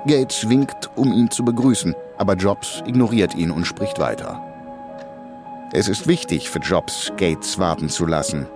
Gates 0.07 0.49
winkt, 0.49 0.88
um 0.97 1.12
ihn 1.12 1.31
zu 1.31 1.45
begrüßen, 1.45 1.95
aber 2.22 2.35
Jobs 2.35 2.85
ignoriert 2.87 3.35
ihn 3.35 3.50
und 3.50 3.64
spricht 3.64 3.98
weiter. 3.98 4.40
Es 5.72 5.88
ist 5.88 6.06
wichtig 6.06 6.50
für 6.50 6.61
Jobs, 6.61 7.11
Gates 7.16 7.58
warten 7.58 7.88
zu 7.88 8.06
lassen. 8.06 8.46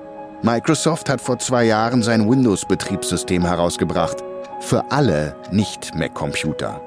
Microsoft 0.43 1.09
hat 1.09 1.21
vor 1.21 1.41
zwei 1.41 1.65
Jahren 1.65 2.01
sein 2.01 2.31
Windows-Betriebssystem 2.31 3.45
herausgebracht. 3.45 4.23
Für 4.61 4.85
alle 4.93 5.35
Nicht-Mac-Computer. 5.51 6.81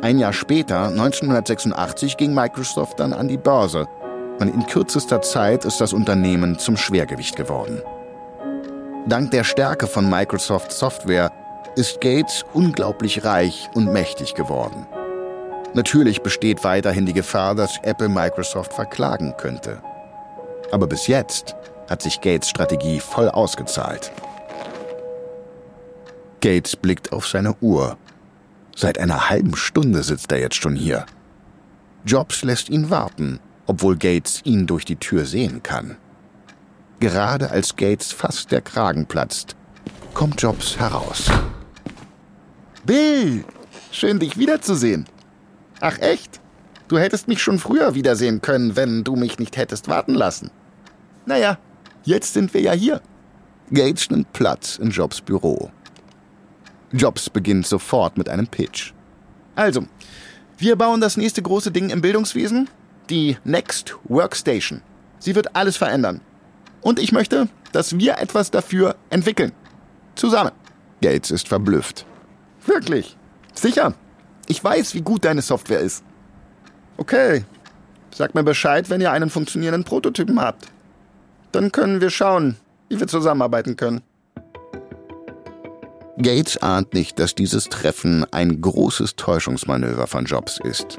Ein 0.00 0.20
Jahr 0.20 0.32
später, 0.32 0.84
1986, 0.86 2.16
ging 2.16 2.32
Microsoft 2.32 3.00
dann 3.00 3.12
an 3.12 3.26
die 3.26 3.36
Börse. 3.36 3.88
Und 4.38 4.54
in 4.54 4.64
kürzester 4.64 5.22
Zeit 5.22 5.64
ist 5.64 5.80
das 5.80 5.92
Unternehmen 5.92 6.60
zum 6.60 6.76
Schwergewicht 6.76 7.34
geworden. 7.34 7.82
Dank 9.08 9.32
der 9.32 9.42
Stärke 9.42 9.88
von 9.88 10.08
Microsoft 10.08 10.70
Software 10.70 11.32
ist 11.74 12.00
Gates 12.00 12.44
unglaublich 12.52 13.24
reich 13.24 13.68
und 13.74 13.92
mächtig 13.92 14.34
geworden. 14.34 14.86
Natürlich 15.76 16.22
besteht 16.22 16.64
weiterhin 16.64 17.04
die 17.04 17.12
Gefahr, 17.12 17.54
dass 17.54 17.76
Apple 17.82 18.08
Microsoft 18.08 18.72
verklagen 18.72 19.34
könnte. 19.36 19.82
Aber 20.72 20.86
bis 20.86 21.06
jetzt 21.06 21.54
hat 21.90 22.00
sich 22.00 22.22
Gates 22.22 22.48
Strategie 22.48 22.98
voll 22.98 23.28
ausgezahlt. 23.28 24.10
Gates 26.40 26.76
blickt 26.76 27.12
auf 27.12 27.28
seine 27.28 27.54
Uhr. 27.60 27.98
Seit 28.74 28.98
einer 28.98 29.28
halben 29.28 29.54
Stunde 29.54 30.02
sitzt 30.02 30.32
er 30.32 30.40
jetzt 30.40 30.54
schon 30.54 30.76
hier. 30.76 31.04
Jobs 32.06 32.42
lässt 32.42 32.70
ihn 32.70 32.88
warten, 32.88 33.38
obwohl 33.66 33.98
Gates 33.98 34.40
ihn 34.44 34.66
durch 34.66 34.86
die 34.86 34.96
Tür 34.96 35.26
sehen 35.26 35.62
kann. 35.62 35.98
Gerade 37.00 37.50
als 37.50 37.76
Gates 37.76 38.12
fast 38.12 38.50
der 38.50 38.62
Kragen 38.62 39.04
platzt, 39.04 39.56
kommt 40.14 40.40
Jobs 40.40 40.78
heraus. 40.78 41.30
Bill, 42.86 43.44
schön 43.90 44.18
dich 44.18 44.38
wiederzusehen. 44.38 45.06
Ach 45.80 45.98
echt? 45.98 46.40
Du 46.88 46.98
hättest 46.98 47.28
mich 47.28 47.42
schon 47.42 47.58
früher 47.58 47.94
wiedersehen 47.94 48.40
können, 48.40 48.76
wenn 48.76 49.02
du 49.04 49.16
mich 49.16 49.38
nicht 49.38 49.56
hättest 49.56 49.88
warten 49.88 50.14
lassen. 50.14 50.50
Naja, 51.26 51.58
jetzt 52.04 52.34
sind 52.34 52.54
wir 52.54 52.60
ja 52.60 52.72
hier. 52.72 53.00
Gates 53.72 54.10
nimmt 54.10 54.32
Platz 54.32 54.78
in 54.78 54.90
Jobs 54.90 55.20
Büro. 55.20 55.70
Jobs 56.92 57.28
beginnt 57.28 57.66
sofort 57.66 58.16
mit 58.16 58.28
einem 58.28 58.46
Pitch. 58.46 58.92
Also, 59.56 59.84
wir 60.58 60.76
bauen 60.76 61.00
das 61.00 61.16
nächste 61.16 61.42
große 61.42 61.72
Ding 61.72 61.90
im 61.90 62.00
Bildungswesen, 62.00 62.70
die 63.10 63.36
Next 63.44 63.96
Workstation. 64.04 64.82
Sie 65.18 65.34
wird 65.34 65.56
alles 65.56 65.76
verändern. 65.76 66.20
Und 66.80 67.00
ich 67.00 67.10
möchte, 67.10 67.48
dass 67.72 67.98
wir 67.98 68.18
etwas 68.18 68.52
dafür 68.52 68.94
entwickeln. 69.10 69.50
Zusammen. 70.14 70.52
Gates 71.02 71.30
ist 71.30 71.48
verblüfft. 71.48 72.06
Wirklich? 72.64 73.16
Sicher. 73.54 73.94
Ich 74.48 74.62
weiß, 74.62 74.94
wie 74.94 75.02
gut 75.02 75.24
deine 75.24 75.42
Software 75.42 75.80
ist. 75.80 76.04
Okay. 76.96 77.44
Sag 78.14 78.34
mir 78.34 78.44
Bescheid, 78.44 78.88
wenn 78.88 79.00
ihr 79.00 79.12
einen 79.12 79.28
funktionierenden 79.28 79.84
Prototypen 79.84 80.40
habt. 80.40 80.68
Dann 81.52 81.72
können 81.72 82.00
wir 82.00 82.10
schauen, 82.10 82.56
wie 82.88 82.98
wir 82.98 83.08
zusammenarbeiten 83.08 83.76
können. 83.76 84.00
Gates 86.18 86.56
ahnt 86.56 86.94
nicht, 86.94 87.18
dass 87.18 87.34
dieses 87.34 87.68
Treffen 87.68 88.24
ein 88.32 88.60
großes 88.62 89.16
Täuschungsmanöver 89.16 90.06
von 90.06 90.24
Jobs 90.24 90.58
ist. 90.64 90.98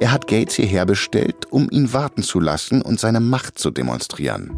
Er 0.00 0.12
hat 0.12 0.28
Gates 0.28 0.54
hierher 0.54 0.86
bestellt, 0.86 1.50
um 1.50 1.68
ihn 1.70 1.92
warten 1.92 2.22
zu 2.22 2.38
lassen 2.38 2.82
und 2.82 3.00
seine 3.00 3.18
Macht 3.18 3.58
zu 3.58 3.72
demonstrieren. 3.72 4.52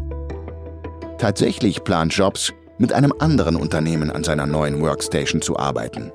Tatsächlich 1.17 1.83
plant 1.83 2.13
Jobs, 2.13 2.53
mit 2.77 2.93
einem 2.93 3.13
anderen 3.19 3.55
Unternehmen 3.55 4.11
an 4.11 4.23
seiner 4.23 4.45
neuen 4.45 4.81
Workstation 4.81 5.41
zu 5.41 5.57
arbeiten. 5.57 6.11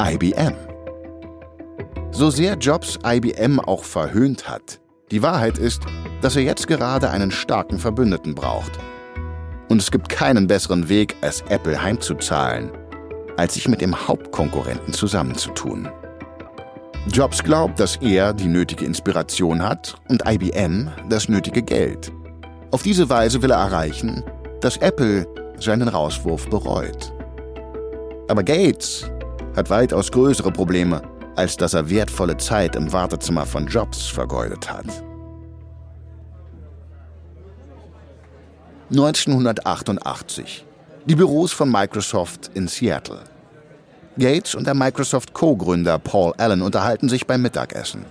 IBM. 0.00 0.69
So 2.12 2.30
sehr 2.30 2.54
Jobs 2.56 2.98
IBM 3.04 3.60
auch 3.60 3.84
verhöhnt 3.84 4.48
hat, 4.48 4.80
die 5.10 5.22
Wahrheit 5.22 5.58
ist, 5.58 5.82
dass 6.20 6.36
er 6.36 6.42
jetzt 6.42 6.66
gerade 6.66 7.10
einen 7.10 7.30
starken 7.30 7.78
Verbündeten 7.78 8.34
braucht– 8.34 8.78
und 9.70 9.80
es 9.80 9.92
gibt 9.92 10.08
keinen 10.08 10.48
besseren 10.48 10.88
Weg, 10.88 11.14
als 11.20 11.42
Apple 11.48 11.80
heimzuzahlen, 11.80 12.72
als 13.36 13.54
sich 13.54 13.68
mit 13.68 13.80
dem 13.80 14.08
Hauptkonkurrenten 14.08 14.92
zusammenzutun. 14.92 15.88
Jobs 17.06 17.42
glaubt, 17.42 17.78
dass 17.78 17.96
er 17.96 18.34
die 18.34 18.48
nötige 18.48 18.84
Inspiration 18.84 19.62
hat 19.62 19.94
und 20.08 20.22
IBM 20.28 20.90
das 21.08 21.28
nötige 21.28 21.62
Geld. 21.62 22.12
Auf 22.72 22.82
diese 22.82 23.08
Weise 23.08 23.40
will 23.42 23.52
er 23.52 23.58
erreichen, 23.58 24.24
dass 24.60 24.76
Apple 24.78 25.26
seinen 25.58 25.88
Rauswurf 25.88 26.50
bereut. 26.50 27.12
Aber 28.28 28.42
Gates 28.42 29.08
hat 29.54 29.70
weitaus 29.70 30.10
größere 30.10 30.50
Probleme, 30.50 31.00
als 31.36 31.56
dass 31.56 31.74
er 31.74 31.90
wertvolle 31.90 32.36
Zeit 32.36 32.76
im 32.76 32.92
Wartezimmer 32.92 33.46
von 33.46 33.66
Jobs 33.66 34.06
vergeudet 34.06 34.70
hat. 34.70 34.86
1988. 38.90 40.66
Die 41.06 41.14
Büros 41.14 41.52
von 41.52 41.70
Microsoft 41.70 42.50
in 42.54 42.66
Seattle. 42.66 43.20
Gates 44.18 44.54
und 44.54 44.66
der 44.66 44.74
Microsoft 44.74 45.32
Co-Gründer 45.32 45.98
Paul 45.98 46.32
Allen 46.36 46.60
unterhalten 46.60 47.08
sich 47.08 47.26
beim 47.26 47.42
Mittagessen. 47.42 48.04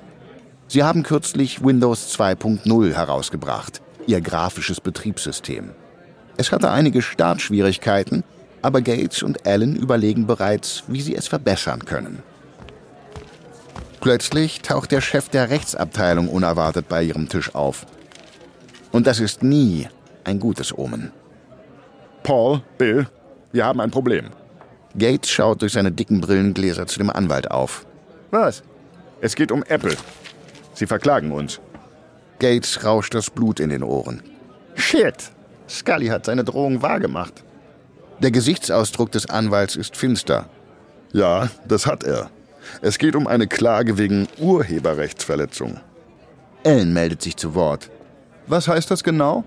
Sie 0.68 0.84
haben 0.84 1.04
kürzlich 1.04 1.64
Windows 1.64 2.18
2.0 2.18 2.94
herausgebracht, 2.94 3.82
ihr 4.08 4.22
grafisches 4.22 4.80
Betriebssystem. 4.80 5.72
Es 6.38 6.52
hatte 6.52 6.72
einige 6.72 7.02
Startschwierigkeiten, 7.02 8.24
aber 8.62 8.82
Gates 8.82 9.24
und 9.24 9.46
Allen 9.46 9.76
überlegen 9.76 10.28
bereits, 10.28 10.84
wie 10.88 11.02
sie 11.02 11.16
es 11.16 11.28
verbessern 11.28 11.84
können. 11.84 12.24
Plötzlich 14.02 14.62
taucht 14.62 14.92
der 14.92 15.02
Chef 15.02 15.30
der 15.30 15.50
Rechtsabteilung 15.50 16.30
unerwartet 16.30 16.88
bei 16.88 17.04
ihrem 17.04 17.28
Tisch 17.28 17.54
auf. 17.54 17.86
Und 18.92 19.08
das 19.08 19.20
ist 19.20 19.44
nie 19.44 19.88
ein 20.24 20.40
gutes 20.40 20.78
Omen. 20.78 21.12
Paul, 22.24 22.62
Bill, 22.78 23.08
wir 23.52 23.66
haben 23.66 23.82
ein 23.82 23.92
Problem. 23.92 24.30
Gates 24.98 25.30
schaut 25.30 25.62
durch 25.62 25.74
seine 25.74 25.92
dicken 25.92 26.22
Brillengläser 26.22 26.88
zu 26.88 27.00
dem 27.00 27.10
Anwalt 27.10 27.52
auf. 27.52 27.86
Was? 28.32 28.64
Es 29.22 29.36
geht 29.36 29.52
um 29.52 29.64
Apple. 29.64 29.96
Sie 30.74 30.88
verklagen 30.88 31.32
uns. 31.32 31.60
Gates 32.40 32.84
rauscht 32.86 33.14
das 33.14 33.30
Blut 33.30 33.60
in 33.60 33.70
den 33.70 33.84
Ohren. 33.84 34.24
Shit! 34.76 35.32
Scully 35.68 36.08
hat 36.08 36.26
seine 36.26 36.44
Drohung 36.44 36.82
wahrgemacht. 36.82 37.44
Der 38.20 38.32
Gesichtsausdruck 38.32 39.12
des 39.12 39.30
Anwalts 39.30 39.76
ist 39.76 39.96
finster. 39.96 40.50
Ja, 41.12 41.50
das 41.68 41.86
hat 41.86 42.04
er. 42.04 42.30
Es 42.82 42.98
geht 42.98 43.16
um 43.16 43.28
eine 43.28 43.48
Klage 43.48 43.98
wegen 43.98 44.28
Urheberrechtsverletzung. 44.38 45.80
Ellen 46.64 46.94
meldet 46.94 47.22
sich 47.22 47.38
zu 47.38 47.56
Wort. 47.56 47.90
Was 48.48 48.68
heißt 48.68 48.90
das 48.92 49.04
genau? 49.04 49.44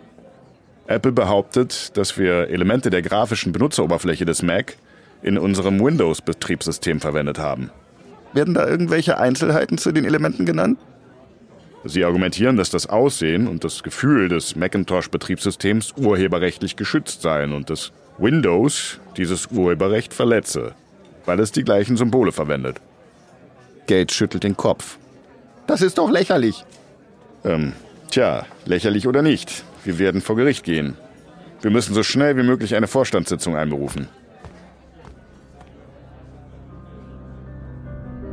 Apple 0.87 1.13
behauptet, 1.13 1.97
dass 1.97 2.19
wir 2.19 2.49
Elemente 2.49 2.91
der 2.91 3.03
grafischen 3.03 3.53
Benutzeroberfläche 3.53 4.25
des 4.25 4.43
Mac 4.43 4.77
in 5.23 5.39
unserem 5.39 5.83
Windows-Betriebssystem 5.83 7.01
verwendet 7.01 7.39
haben. 7.39 7.71
Werden 8.33 8.55
da 8.55 8.67
irgendwelche 8.67 9.19
Einzelheiten 9.19 9.79
zu 9.79 9.93
den 9.93 10.05
Elementen 10.05 10.47
genannt? 10.47 10.79
Sie 11.85 12.05
argumentieren, 12.05 12.57
dass 12.57 12.71
das 12.71 12.87
Aussehen 12.87 13.49
und 13.49 13.65
das 13.65 13.83
Gefühl 13.83 14.29
des 14.29 14.55
Macintosh-Betriebssystems 14.57 15.95
urheberrechtlich 15.97 16.77
geschützt 16.77 17.23
seien 17.23 17.53
und 17.53 17.71
dass 17.71 17.93
Windows 18.19 19.01
dieses 19.17 19.49
Urheberrecht 19.49 20.15
verletze, 20.15 20.75
weil 21.27 21.41
es 21.41 21.51
die 21.51 21.65
gleichen 21.65 21.97
Symbole 21.97 22.31
verwendet. 22.31 22.81
Gates 23.87 24.15
schüttelt 24.15 24.45
den 24.45 24.57
Kopf. 24.57 24.99
Das 25.67 25.83
ist 25.83 25.99
doch 25.99 26.11
lächerlich. 26.11 26.65
Ähm, 27.45 27.73
tja, 28.11 28.47
lächerlich 28.65 29.07
oder 29.07 29.23
nicht. 29.23 29.65
Wir 29.85 29.99
werden 29.99 30.21
vor 30.21 30.37
Gericht 30.37 30.65
gehen. 30.65 30.97
Wir 31.61 31.71
müssen 31.71 31.95
so 31.95 32.03
schnell 32.03 32.37
wie 32.37 32.43
möglich 32.43 32.75
eine 32.75 32.87
Vorstandssitzung 32.87 33.57
einberufen. 33.57 34.09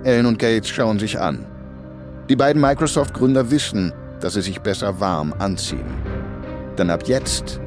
Ellen 0.04 0.26
und 0.26 0.40
Gates 0.40 0.70
schauen 0.70 1.00
sich 1.00 1.20
an. 1.20 1.46
Die 2.30 2.36
beiden 2.36 2.62
Microsoft-Gründer 2.62 3.52
wissen, 3.52 3.94
dass 4.22 4.34
sie 4.34 4.42
sich 4.42 4.62
besser 4.62 5.00
warm 5.00 5.34
anziehen. 5.40 5.86
Denn 6.78 6.90
ab 6.90 7.08
jetzt 7.08 7.60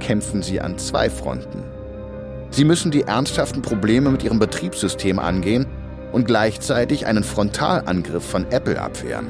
kämpfen 0.00 0.42
sie 0.42 0.60
an 0.60 0.78
zwei 0.78 1.10
Fronten. 1.10 1.62
Sie 2.50 2.64
müssen 2.64 2.90
die 2.90 3.02
ernsthaften 3.02 3.62
Probleme 3.62 4.10
mit 4.10 4.22
ihrem 4.22 4.38
Betriebssystem 4.38 5.18
angehen 5.18 5.66
und 6.14 6.26
gleichzeitig 6.26 7.06
einen 7.06 7.24
Frontalangriff 7.24 8.24
von 8.24 8.46
Apple 8.52 8.80
abwehren. 8.80 9.26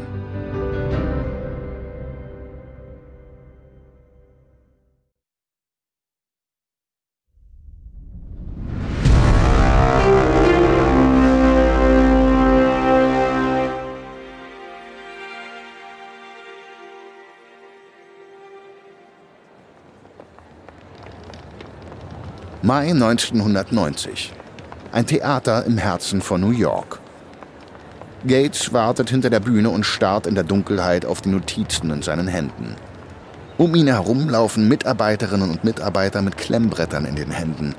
Mai 22.61 22.91
1990. 22.91 24.44
Ein 24.95 25.07
Theater 25.07 25.65
im 25.65 25.77
Herzen 25.77 26.23
von 26.23 26.41
New 26.41 26.53
York. 26.53 27.01
Gates 28.29 28.73
wartet 28.73 29.11
hinter 29.11 29.29
der 29.29 29.41
Bühne 29.41 29.71
und 29.71 29.83
starrt 29.83 30.29
in 30.29 30.37
der 30.37 30.45
Dunkelheit 30.45 31.05
auf 31.05 31.21
die 31.21 31.31
Notizen 31.31 31.91
in 31.91 32.01
seinen 32.01 32.29
Händen. 32.29 32.77
Um 33.59 33.75
ihn 33.75 33.89
herum 33.89 34.29
laufen 34.29 34.69
Mitarbeiterinnen 34.69 35.51
und 35.51 35.65
Mitarbeiter 35.65 36.23
mit 36.23 36.37
Klemmbrettern 36.37 37.07
in 37.07 37.17
den 37.17 37.33
Händen. 37.33 37.75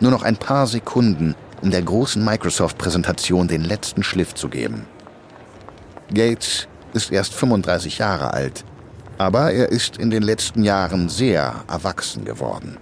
Nur 0.00 0.10
noch 0.10 0.22
ein 0.22 0.38
paar 0.38 0.66
Sekunden, 0.66 1.34
um 1.60 1.70
der 1.70 1.82
großen 1.82 2.24
Microsoft-Präsentation 2.24 3.48
den 3.48 3.62
letzten 3.62 4.02
Schliff 4.02 4.34
zu 4.34 4.48
geben. 4.48 4.86
Gates 6.14 6.68
ist 6.94 7.12
erst 7.12 7.34
35 7.34 7.98
Jahre 7.98 8.32
alt, 8.32 8.64
aber 9.18 9.52
er 9.52 9.68
ist 9.68 9.98
in 9.98 10.08
den 10.08 10.22
letzten 10.22 10.64
Jahren 10.64 11.10
sehr 11.10 11.64
erwachsen 11.68 12.24
geworden. 12.24 12.78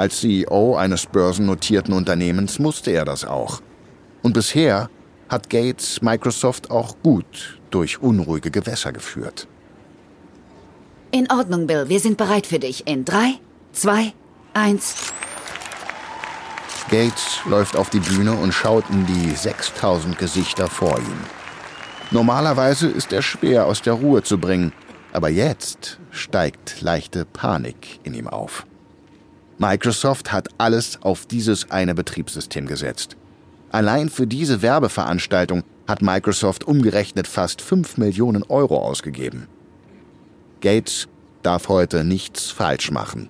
Als 0.00 0.20
CEO 0.20 0.76
eines 0.76 1.04
börsennotierten 1.04 1.92
Unternehmens 1.92 2.58
musste 2.58 2.90
er 2.90 3.04
das 3.04 3.26
auch. 3.26 3.60
Und 4.22 4.32
bisher 4.32 4.88
hat 5.28 5.50
Gates 5.50 6.00
Microsoft 6.00 6.70
auch 6.70 6.96
gut 7.02 7.60
durch 7.68 8.00
unruhige 8.00 8.50
Gewässer 8.50 8.92
geführt. 8.92 9.46
In 11.10 11.30
Ordnung, 11.30 11.66
Bill. 11.66 11.90
Wir 11.90 12.00
sind 12.00 12.16
bereit 12.16 12.46
für 12.46 12.58
dich. 12.58 12.86
In 12.86 13.04
drei, 13.04 13.34
zwei, 13.72 14.14
eins. 14.54 15.12
Gates 16.88 17.40
läuft 17.44 17.76
auf 17.76 17.90
die 17.90 18.00
Bühne 18.00 18.32
und 18.32 18.52
schaut 18.52 18.88
in 18.88 19.04
die 19.04 19.36
6000 19.36 20.16
Gesichter 20.16 20.68
vor 20.68 20.98
ihm. 20.98 21.20
Normalerweise 22.10 22.88
ist 22.88 23.12
er 23.12 23.20
schwer 23.20 23.66
aus 23.66 23.82
der 23.82 23.92
Ruhe 23.92 24.22
zu 24.22 24.38
bringen, 24.38 24.72
aber 25.12 25.28
jetzt 25.28 26.00
steigt 26.10 26.80
leichte 26.80 27.26
Panik 27.26 28.00
in 28.02 28.14
ihm 28.14 28.28
auf. 28.28 28.64
Microsoft 29.60 30.32
hat 30.32 30.48
alles 30.56 30.98
auf 31.02 31.26
dieses 31.26 31.70
eine 31.70 31.94
Betriebssystem 31.94 32.66
gesetzt. 32.66 33.18
Allein 33.70 34.08
für 34.08 34.26
diese 34.26 34.62
Werbeveranstaltung 34.62 35.64
hat 35.86 36.00
Microsoft 36.00 36.64
umgerechnet 36.64 37.28
fast 37.28 37.60
5 37.60 37.98
Millionen 37.98 38.42
Euro 38.44 38.78
ausgegeben. 38.78 39.48
Gates 40.62 41.08
darf 41.42 41.68
heute 41.68 42.04
nichts 42.04 42.50
falsch 42.50 42.90
machen. 42.90 43.28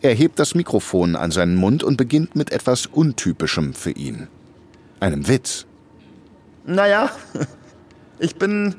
Er 0.00 0.14
hebt 0.14 0.38
das 0.38 0.54
Mikrofon 0.54 1.16
an 1.16 1.30
seinen 1.30 1.56
Mund 1.56 1.84
und 1.84 1.98
beginnt 1.98 2.34
mit 2.34 2.50
etwas 2.50 2.86
Untypischem 2.86 3.74
für 3.74 3.90
ihn. 3.90 4.28
Einem 5.00 5.28
Witz. 5.28 5.66
Naja, 6.64 7.10
ich 8.18 8.36
bin 8.36 8.74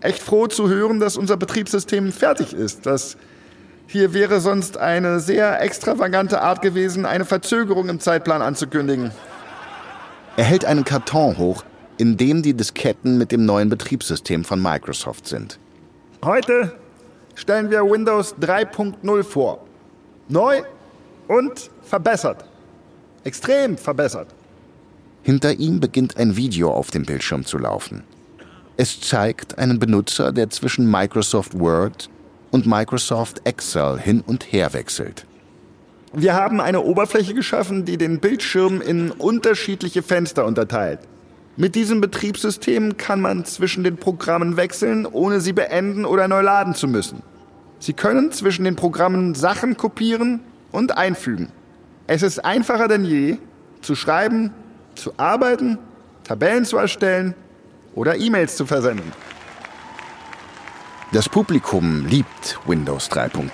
echt 0.00 0.20
froh 0.20 0.48
zu 0.48 0.68
hören, 0.68 0.98
dass 0.98 1.16
unser 1.16 1.36
Betriebssystem 1.36 2.10
fertig 2.10 2.54
ist. 2.54 2.86
Das 2.86 3.16
hier 3.88 4.12
wäre 4.12 4.40
sonst 4.40 4.76
eine 4.76 5.18
sehr 5.18 5.62
extravagante 5.62 6.42
Art 6.42 6.60
gewesen, 6.60 7.06
eine 7.06 7.24
Verzögerung 7.24 7.88
im 7.88 8.00
Zeitplan 8.00 8.42
anzukündigen. 8.42 9.10
Er 10.36 10.44
hält 10.44 10.66
einen 10.66 10.84
Karton 10.84 11.38
hoch, 11.38 11.64
in 11.96 12.18
dem 12.18 12.42
die 12.42 12.52
Disketten 12.54 13.16
mit 13.16 13.32
dem 13.32 13.46
neuen 13.46 13.70
Betriebssystem 13.70 14.44
von 14.44 14.62
Microsoft 14.62 15.26
sind. 15.26 15.58
Heute 16.22 16.74
stellen 17.34 17.70
wir 17.70 17.82
Windows 17.82 18.34
3.0 18.36 19.24
vor. 19.24 19.64
Neu 20.28 20.62
und 21.26 21.70
verbessert. 21.82 22.44
Extrem 23.24 23.78
verbessert. 23.78 24.28
Hinter 25.22 25.54
ihm 25.54 25.80
beginnt 25.80 26.18
ein 26.18 26.36
Video 26.36 26.70
auf 26.70 26.90
dem 26.90 27.04
Bildschirm 27.04 27.46
zu 27.46 27.56
laufen. 27.56 28.04
Es 28.76 29.00
zeigt 29.00 29.58
einen 29.58 29.78
Benutzer, 29.78 30.30
der 30.30 30.50
zwischen 30.50 30.90
Microsoft 30.90 31.58
Word 31.58 32.10
und 32.50 32.66
Microsoft 32.66 33.42
Excel 33.44 33.98
hin 33.98 34.22
und 34.26 34.52
her 34.52 34.72
wechselt. 34.72 35.26
Wir 36.12 36.34
haben 36.34 36.60
eine 36.60 36.80
Oberfläche 36.82 37.34
geschaffen, 37.34 37.84
die 37.84 37.98
den 37.98 38.18
Bildschirm 38.18 38.80
in 38.80 39.10
unterschiedliche 39.10 40.02
Fenster 40.02 40.46
unterteilt. 40.46 41.00
Mit 41.56 41.74
diesem 41.74 42.00
Betriebssystem 42.00 42.96
kann 42.96 43.20
man 43.20 43.44
zwischen 43.44 43.84
den 43.84 43.96
Programmen 43.96 44.56
wechseln, 44.56 45.06
ohne 45.06 45.40
sie 45.40 45.52
beenden 45.52 46.04
oder 46.04 46.28
neu 46.28 46.40
laden 46.40 46.74
zu 46.74 46.86
müssen. 46.88 47.22
Sie 47.80 47.92
können 47.92 48.32
zwischen 48.32 48.64
den 48.64 48.76
Programmen 48.76 49.34
Sachen 49.34 49.76
kopieren 49.76 50.40
und 50.72 50.96
einfügen. 50.96 51.48
Es 52.06 52.22
ist 52.22 52.44
einfacher 52.44 52.88
denn 52.88 53.04
je, 53.04 53.38
zu 53.82 53.94
schreiben, 53.94 54.52
zu 54.94 55.12
arbeiten, 55.16 55.78
Tabellen 56.24 56.64
zu 56.64 56.76
erstellen 56.76 57.34
oder 57.94 58.16
E-Mails 58.16 58.56
zu 58.56 58.64
versenden. 58.64 59.12
Das 61.10 61.26
Publikum 61.26 62.04
liebt 62.04 62.60
Windows 62.66 63.10
3.0. 63.10 63.48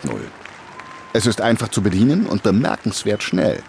Es 1.13 1.25
ist 1.25 1.41
einfach 1.41 1.69
zu 1.69 1.83
bedienen 1.83 2.27
und 2.27 2.43
bemerkenswert 2.43 3.23
schnell. 3.23 3.63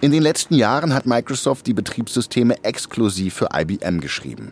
In 0.00 0.10
den 0.10 0.24
letzten 0.24 0.54
Jahren 0.54 0.92
hat 0.92 1.06
Microsoft 1.06 1.68
die 1.68 1.72
Betriebssysteme 1.72 2.64
exklusiv 2.64 3.34
für 3.34 3.50
IBM 3.54 4.00
geschrieben. 4.00 4.50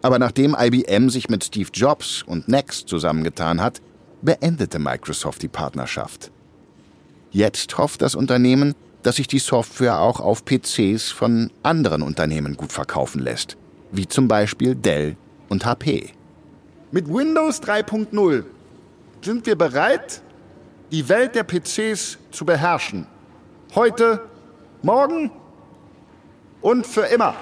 Aber 0.00 0.20
nachdem 0.20 0.54
IBM 0.56 1.10
sich 1.10 1.28
mit 1.28 1.42
Steve 1.42 1.70
Jobs 1.74 2.22
und 2.22 2.46
Next 2.46 2.88
zusammengetan 2.88 3.60
hat, 3.60 3.82
beendete 4.20 4.78
Microsoft 4.78 5.42
die 5.42 5.48
Partnerschaft. 5.48 6.30
Jetzt 7.32 7.78
hofft 7.78 8.00
das 8.02 8.14
Unternehmen, 8.14 8.76
dass 9.02 9.16
sich 9.16 9.26
die 9.26 9.40
Software 9.40 9.98
auch 9.98 10.20
auf 10.20 10.44
PCs 10.44 11.10
von 11.10 11.50
anderen 11.64 12.02
Unternehmen 12.02 12.56
gut 12.56 12.70
verkaufen 12.70 13.20
lässt, 13.20 13.56
wie 13.90 14.06
zum 14.06 14.28
Beispiel 14.28 14.76
Dell 14.76 15.16
und 15.48 15.66
HP. 15.66 16.12
Mit 16.94 17.08
Windows 17.08 17.62
3.0 17.62 18.44
sind 19.22 19.46
wir 19.46 19.56
bereit, 19.56 20.20
die 20.90 21.08
Welt 21.08 21.34
der 21.34 21.42
PCs 21.42 22.18
zu 22.30 22.44
beherrschen. 22.44 23.06
Heute, 23.74 24.20
morgen 24.82 25.30
und 26.60 26.86
für 26.86 27.06
immer. 27.06 27.34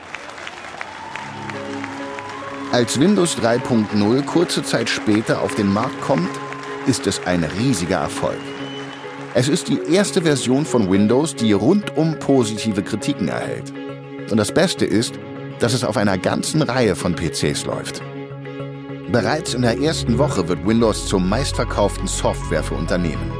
Als 2.70 3.00
Windows 3.00 3.36
3.0 3.38 4.22
kurze 4.22 4.62
Zeit 4.62 4.88
später 4.88 5.42
auf 5.42 5.56
den 5.56 5.72
Markt 5.72 6.00
kommt, 6.00 6.30
ist 6.86 7.08
es 7.08 7.20
ein 7.26 7.42
riesiger 7.42 7.96
Erfolg. 7.96 8.38
Es 9.34 9.48
ist 9.48 9.66
die 9.66 9.80
erste 9.92 10.22
Version 10.22 10.64
von 10.64 10.88
Windows, 10.88 11.34
die 11.34 11.54
rundum 11.54 12.16
positive 12.20 12.84
Kritiken 12.84 13.26
erhält. 13.26 13.72
Und 14.30 14.36
das 14.36 14.54
Beste 14.54 14.84
ist, 14.84 15.18
dass 15.58 15.74
es 15.74 15.82
auf 15.82 15.96
einer 15.96 16.18
ganzen 16.18 16.62
Reihe 16.62 16.94
von 16.94 17.16
PCs 17.16 17.64
läuft. 17.64 18.00
Bereits 19.12 19.54
in 19.54 19.62
der 19.62 19.76
ersten 19.80 20.18
Woche 20.18 20.46
wird 20.46 20.64
Windows 20.64 21.06
zur 21.06 21.18
meistverkauften 21.18 22.06
Software 22.06 22.62
für 22.62 22.76
Unternehmen. 22.76 23.32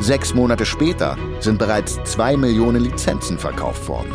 Sechs 0.00 0.34
Monate 0.34 0.66
später 0.66 1.16
sind 1.40 1.58
bereits 1.58 1.98
zwei 2.04 2.36
Millionen 2.36 2.82
Lizenzen 2.82 3.38
verkauft 3.38 3.88
worden. 3.88 4.12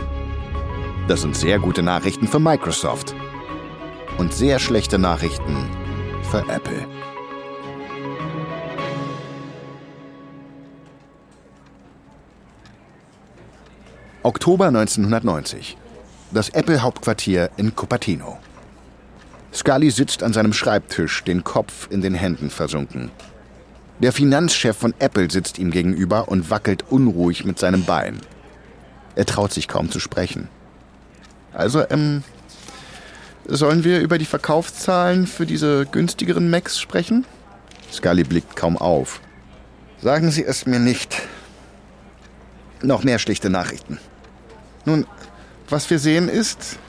Das 1.08 1.21
sind 1.21 1.36
sehr 1.36 1.58
gute 1.58 1.82
Nachrichten 1.82 2.28
für 2.28 2.39
Microsoft 2.39 3.15
und 4.19 4.34
sehr 4.34 4.60
schlechte 4.60 5.00
Nachrichten 5.00 5.67
für 6.30 6.47
Apple. 6.47 6.86
Oktober 14.21 14.67
1990. 14.67 15.76
Das 16.30 16.50
Apple-Hauptquartier 16.50 17.50
in 17.58 17.76
Cupertino. 17.76 18.38
Scully 19.53 19.91
sitzt 19.91 20.23
an 20.23 20.33
seinem 20.33 20.53
Schreibtisch, 20.53 21.23
den 21.23 21.43
Kopf 21.43 21.87
in 21.91 22.01
den 22.01 22.13
Händen 22.13 22.49
versunken. 22.49 23.11
Der 23.99 24.13
Finanzchef 24.13 24.75
von 24.75 24.93
Apple 24.99 25.29
sitzt 25.29 25.59
ihm 25.59 25.71
gegenüber 25.71 26.29
und 26.29 26.49
wackelt 26.49 26.85
unruhig 26.89 27.45
mit 27.45 27.59
seinem 27.59 27.83
Bein. 27.85 28.19
Er 29.15 29.25
traut 29.25 29.53
sich 29.53 29.67
kaum 29.67 29.91
zu 29.91 29.99
sprechen. 29.99 30.47
Also, 31.53 31.83
ähm, 31.89 32.23
sollen 33.45 33.83
wir 33.83 33.99
über 33.99 34.17
die 34.17 34.25
Verkaufszahlen 34.25 35.27
für 35.27 35.45
diese 35.45 35.85
günstigeren 35.85 36.49
Macs 36.49 36.79
sprechen? 36.79 37.25
Scully 37.91 38.23
blickt 38.23 38.55
kaum 38.55 38.77
auf. 38.77 39.19
Sagen 40.02 40.31
Sie 40.31 40.43
es 40.43 40.65
mir 40.65 40.79
nicht. 40.79 41.21
Noch 42.81 43.04
mehr 43.04 43.19
schlichte 43.19 43.49
Nachrichten. 43.49 43.99
Nun, 44.85 45.06
was 45.69 45.89
wir 45.89 45.99
sehen 45.99 46.29
ist, 46.29 46.79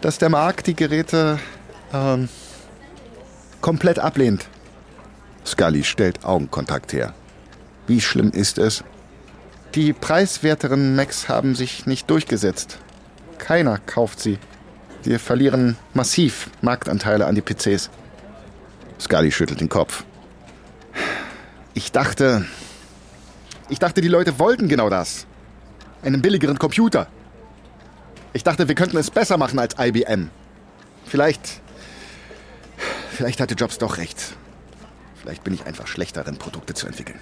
dass 0.00 0.18
der 0.18 0.28
Markt 0.28 0.66
die 0.66 0.76
Geräte 0.76 1.40
ähm, 1.92 2.28
komplett 3.60 3.98
ablehnt. 3.98 4.46
Scully 5.44 5.84
stellt 5.84 6.24
Augenkontakt 6.24 6.92
her. 6.92 7.14
Wie 7.86 8.00
schlimm 8.00 8.30
ist 8.30 8.58
es? 8.58 8.84
Die 9.74 9.92
preiswerteren 9.92 10.96
Macs 10.96 11.28
haben 11.28 11.54
sich 11.54 11.86
nicht 11.86 12.10
durchgesetzt. 12.10 12.78
Keiner 13.38 13.78
kauft 13.78 14.20
sie. 14.20 14.38
Wir 15.02 15.18
verlieren 15.18 15.76
massiv 15.94 16.50
Marktanteile 16.60 17.26
an 17.26 17.34
die 17.34 17.40
PCs. 17.40 17.90
Scully 19.00 19.32
schüttelt 19.32 19.60
den 19.60 19.68
Kopf. 19.68 20.04
Ich 21.74 21.92
dachte. 21.92 22.44
Ich 23.68 23.78
dachte, 23.78 24.00
die 24.00 24.08
Leute 24.08 24.38
wollten 24.38 24.68
genau 24.68 24.90
das. 24.90 25.26
Einen 26.02 26.20
billigeren 26.20 26.58
Computer. 26.58 27.06
Ich 28.32 28.44
dachte, 28.44 28.68
wir 28.68 28.74
könnten 28.74 28.96
es 28.96 29.10
besser 29.10 29.36
machen 29.36 29.58
als 29.58 29.76
IBM. 29.78 30.30
Vielleicht 31.06 31.60
Vielleicht 33.20 33.42
hatte 33.42 33.54
Jobs 33.54 33.76
doch 33.76 33.98
recht. 33.98 34.32
Vielleicht 35.20 35.44
bin 35.44 35.52
ich 35.52 35.66
einfach 35.66 35.86
schlechter 35.86 36.22
darin, 36.22 36.38
Produkte 36.38 36.72
zu 36.72 36.86
entwickeln. 36.86 37.18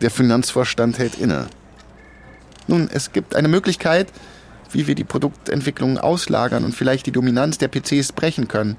Der 0.00 0.12
Finanzvorstand 0.12 0.96
hält 1.00 1.16
inne. 1.16 1.48
Nun, 2.68 2.88
es 2.88 3.10
gibt 3.10 3.34
eine 3.34 3.48
Möglichkeit, 3.48 4.12
wie 4.70 4.86
wir 4.86 4.94
die 4.94 5.02
Produktentwicklung 5.02 5.98
auslagern 5.98 6.62
und 6.62 6.72
vielleicht 6.72 7.06
die 7.06 7.10
Dominanz 7.10 7.58
der 7.58 7.66
PCs 7.66 8.12
brechen 8.12 8.46
können. 8.46 8.76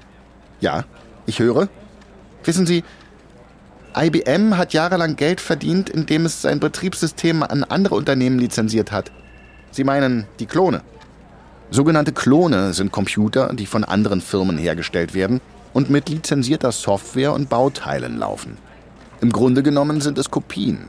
Ja, 0.62 0.86
ich 1.26 1.40
höre. 1.40 1.68
Wissen 2.44 2.64
Sie, 2.64 2.84
IBM 3.94 4.56
hat 4.56 4.72
jahrelang 4.72 5.16
Geld 5.16 5.42
verdient, 5.42 5.90
indem 5.90 6.24
es 6.24 6.40
sein 6.40 6.58
Betriebssystem 6.58 7.42
an 7.42 7.64
andere 7.64 7.96
Unternehmen 7.96 8.38
lizenziert 8.38 8.92
hat. 8.92 9.12
Sie 9.72 9.84
meinen 9.84 10.26
die 10.38 10.46
Klone. 10.46 10.80
Sogenannte 11.70 12.12
Klone 12.12 12.72
sind 12.72 12.92
Computer, 12.92 13.52
die 13.52 13.66
von 13.66 13.84
anderen 13.84 14.22
Firmen 14.22 14.56
hergestellt 14.56 15.12
werden 15.12 15.42
und 15.72 15.90
mit 15.90 16.08
lizenzierter 16.08 16.72
Software 16.72 17.32
und 17.32 17.48
Bauteilen 17.48 18.18
laufen. 18.18 18.56
Im 19.20 19.32
Grunde 19.32 19.62
genommen 19.62 20.00
sind 20.00 20.18
es 20.18 20.30
Kopien, 20.30 20.88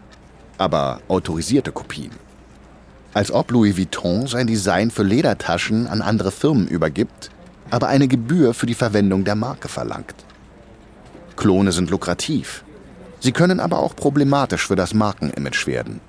aber 0.57 1.01
autorisierte 1.07 1.71
Kopien. 1.71 2.11
Als 3.13 3.31
ob 3.31 3.51
Louis 3.51 3.77
Vuitton 3.77 4.27
sein 4.27 4.47
Design 4.47 4.89
für 4.89 5.03
Ledertaschen 5.03 5.87
an 5.87 6.01
andere 6.01 6.31
Firmen 6.31 6.67
übergibt, 6.67 7.29
aber 7.69 7.87
eine 7.87 8.07
Gebühr 8.07 8.53
für 8.53 8.65
die 8.65 8.73
Verwendung 8.73 9.25
der 9.25 9.35
Marke 9.35 9.67
verlangt. 9.67 10.15
Klone 11.35 11.71
sind 11.71 11.89
lukrativ. 11.89 12.63
Sie 13.19 13.31
können 13.31 13.59
aber 13.59 13.79
auch 13.79 13.95
problematisch 13.95 14.67
für 14.67 14.75
das 14.75 14.93
Markenimage 14.93 15.67
werden. 15.67 15.99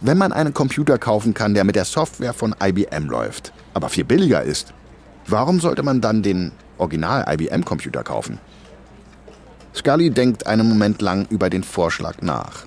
Wenn 0.00 0.16
man 0.16 0.32
einen 0.32 0.54
Computer 0.54 0.96
kaufen 0.96 1.34
kann, 1.34 1.52
der 1.52 1.64
mit 1.64 1.76
der 1.76 1.84
Software 1.84 2.32
von 2.32 2.54
IBM 2.62 3.08
läuft, 3.08 3.52
aber 3.74 3.90
viel 3.90 4.04
billiger 4.04 4.42
ist, 4.42 4.72
warum 5.30 5.60
sollte 5.60 5.82
man 5.82 6.00
dann 6.00 6.22
den 6.22 6.52
Original-IBM-Computer 6.78 8.02
kaufen? 8.02 8.38
Scully 9.74 10.10
denkt 10.10 10.46
einen 10.46 10.68
Moment 10.68 11.00
lang 11.00 11.26
über 11.30 11.50
den 11.50 11.62
Vorschlag 11.62 12.22
nach. 12.22 12.66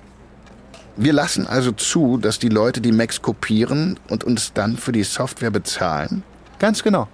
Wir 0.96 1.12
lassen 1.12 1.46
also 1.46 1.72
zu, 1.72 2.18
dass 2.18 2.38
die 2.38 2.48
Leute 2.48 2.80
die 2.80 2.92
Macs 2.92 3.20
kopieren 3.20 3.98
und 4.08 4.24
uns 4.24 4.52
dann 4.52 4.76
für 4.76 4.92
die 4.92 5.02
Software 5.02 5.50
bezahlen? 5.50 6.22
Ganz 6.58 6.82
genau. 6.82 7.08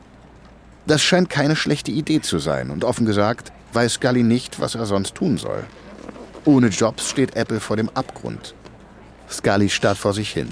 Das 0.87 1.03
scheint 1.03 1.31
keine 1.31 1.57
schlechte 1.57 1.91
Idee 1.91 2.21
zu 2.21 2.39
sein 2.39 2.71
und 2.71 2.85
offen 2.85 3.07
gesagt 3.07 3.53
weiß 3.73 3.95
Scully 3.95 4.23
nicht, 4.23 4.61
was 4.61 4.75
er 4.75 4.87
sonst 4.87 5.15
tun 5.15 5.39
soll. 5.39 5.65
Ohne 6.45 6.69
Jobs 6.69 7.09
steht 7.09 7.37
Apple 7.37 7.61
vor 7.61 7.77
dem 7.77 7.89
Abgrund. 7.91 8.55
Scully 9.31 9.69
starrt 9.69 9.99
vor 9.99 10.13
sich 10.13 10.31
hin. 10.31 10.49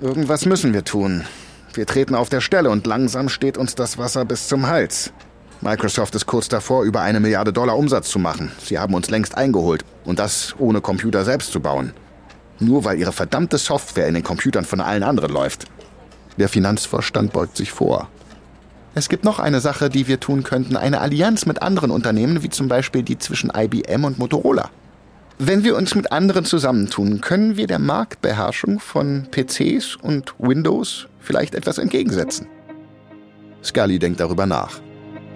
Irgendwas 0.00 0.44
müssen 0.46 0.72
wir 0.72 0.84
tun. 0.84 1.24
Wir 1.72 1.86
treten 1.86 2.14
auf 2.14 2.28
der 2.28 2.40
Stelle 2.40 2.70
und 2.70 2.86
langsam 2.86 3.28
steht 3.28 3.56
uns 3.56 3.74
das 3.74 3.96
Wasser 3.96 4.24
bis 4.24 4.48
zum 4.48 4.66
Hals. 4.66 5.12
Microsoft 5.60 6.14
ist 6.14 6.26
kurz 6.26 6.48
davor, 6.48 6.84
über 6.84 7.02
eine 7.02 7.20
Milliarde 7.20 7.52
Dollar 7.52 7.76
Umsatz 7.76 8.08
zu 8.08 8.18
machen. 8.18 8.50
Sie 8.58 8.78
haben 8.78 8.94
uns 8.94 9.10
längst 9.10 9.36
eingeholt. 9.36 9.84
Und 10.04 10.18
das 10.18 10.54
ohne 10.58 10.80
Computer 10.80 11.24
selbst 11.24 11.52
zu 11.52 11.60
bauen. 11.60 11.92
Nur 12.58 12.84
weil 12.84 12.98
ihre 12.98 13.12
verdammte 13.12 13.58
Software 13.58 14.08
in 14.08 14.14
den 14.14 14.24
Computern 14.24 14.64
von 14.64 14.80
allen 14.80 15.02
anderen 15.02 15.30
läuft. 15.30 15.66
Der 16.38 16.48
Finanzvorstand 16.48 17.32
beugt 17.32 17.56
sich 17.56 17.70
vor. 17.70 18.08
Es 18.94 19.08
gibt 19.08 19.24
noch 19.24 19.38
eine 19.38 19.60
Sache, 19.60 19.90
die 19.90 20.08
wir 20.08 20.18
tun 20.18 20.42
könnten. 20.42 20.76
Eine 20.76 21.00
Allianz 21.00 21.46
mit 21.46 21.62
anderen 21.62 21.90
Unternehmen, 21.90 22.42
wie 22.42 22.48
zum 22.48 22.66
Beispiel 22.66 23.02
die 23.02 23.18
zwischen 23.18 23.52
IBM 23.54 24.04
und 24.04 24.18
Motorola. 24.18 24.70
Wenn 25.38 25.62
wir 25.62 25.76
uns 25.76 25.94
mit 25.94 26.10
anderen 26.10 26.44
zusammentun, 26.44 27.20
können 27.20 27.56
wir 27.56 27.66
der 27.66 27.78
Marktbeherrschung 27.78 28.80
von 28.80 29.28
PCs 29.30 29.96
und 29.96 30.34
Windows 30.38 31.06
vielleicht 31.20 31.54
etwas 31.54 31.78
entgegensetzen. 31.78 32.48
Scully 33.62 33.98
denkt 33.98 34.20
darüber 34.20 34.46
nach. 34.46 34.80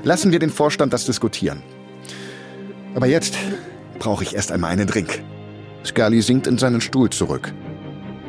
Lassen 0.03 0.33
wir 0.33 0.39
den 0.39 0.51
Vorstand 0.51 0.93
das 0.93 1.07
diskutieren. 1.07 1.63
Aber 2.95 3.07
jetzt 3.07 3.37
brauche 3.99 4.25
ich 4.25 4.35
erst 4.35 4.53
einmal 4.53 4.71
einen 4.71 4.87
Drink. 4.87 5.23
Scully 5.85 6.23
sinkt 6.23 6.47
in 6.47 6.59
seinen 6.59 6.81
Stuhl 6.81 7.11
zurück. 7.11 7.53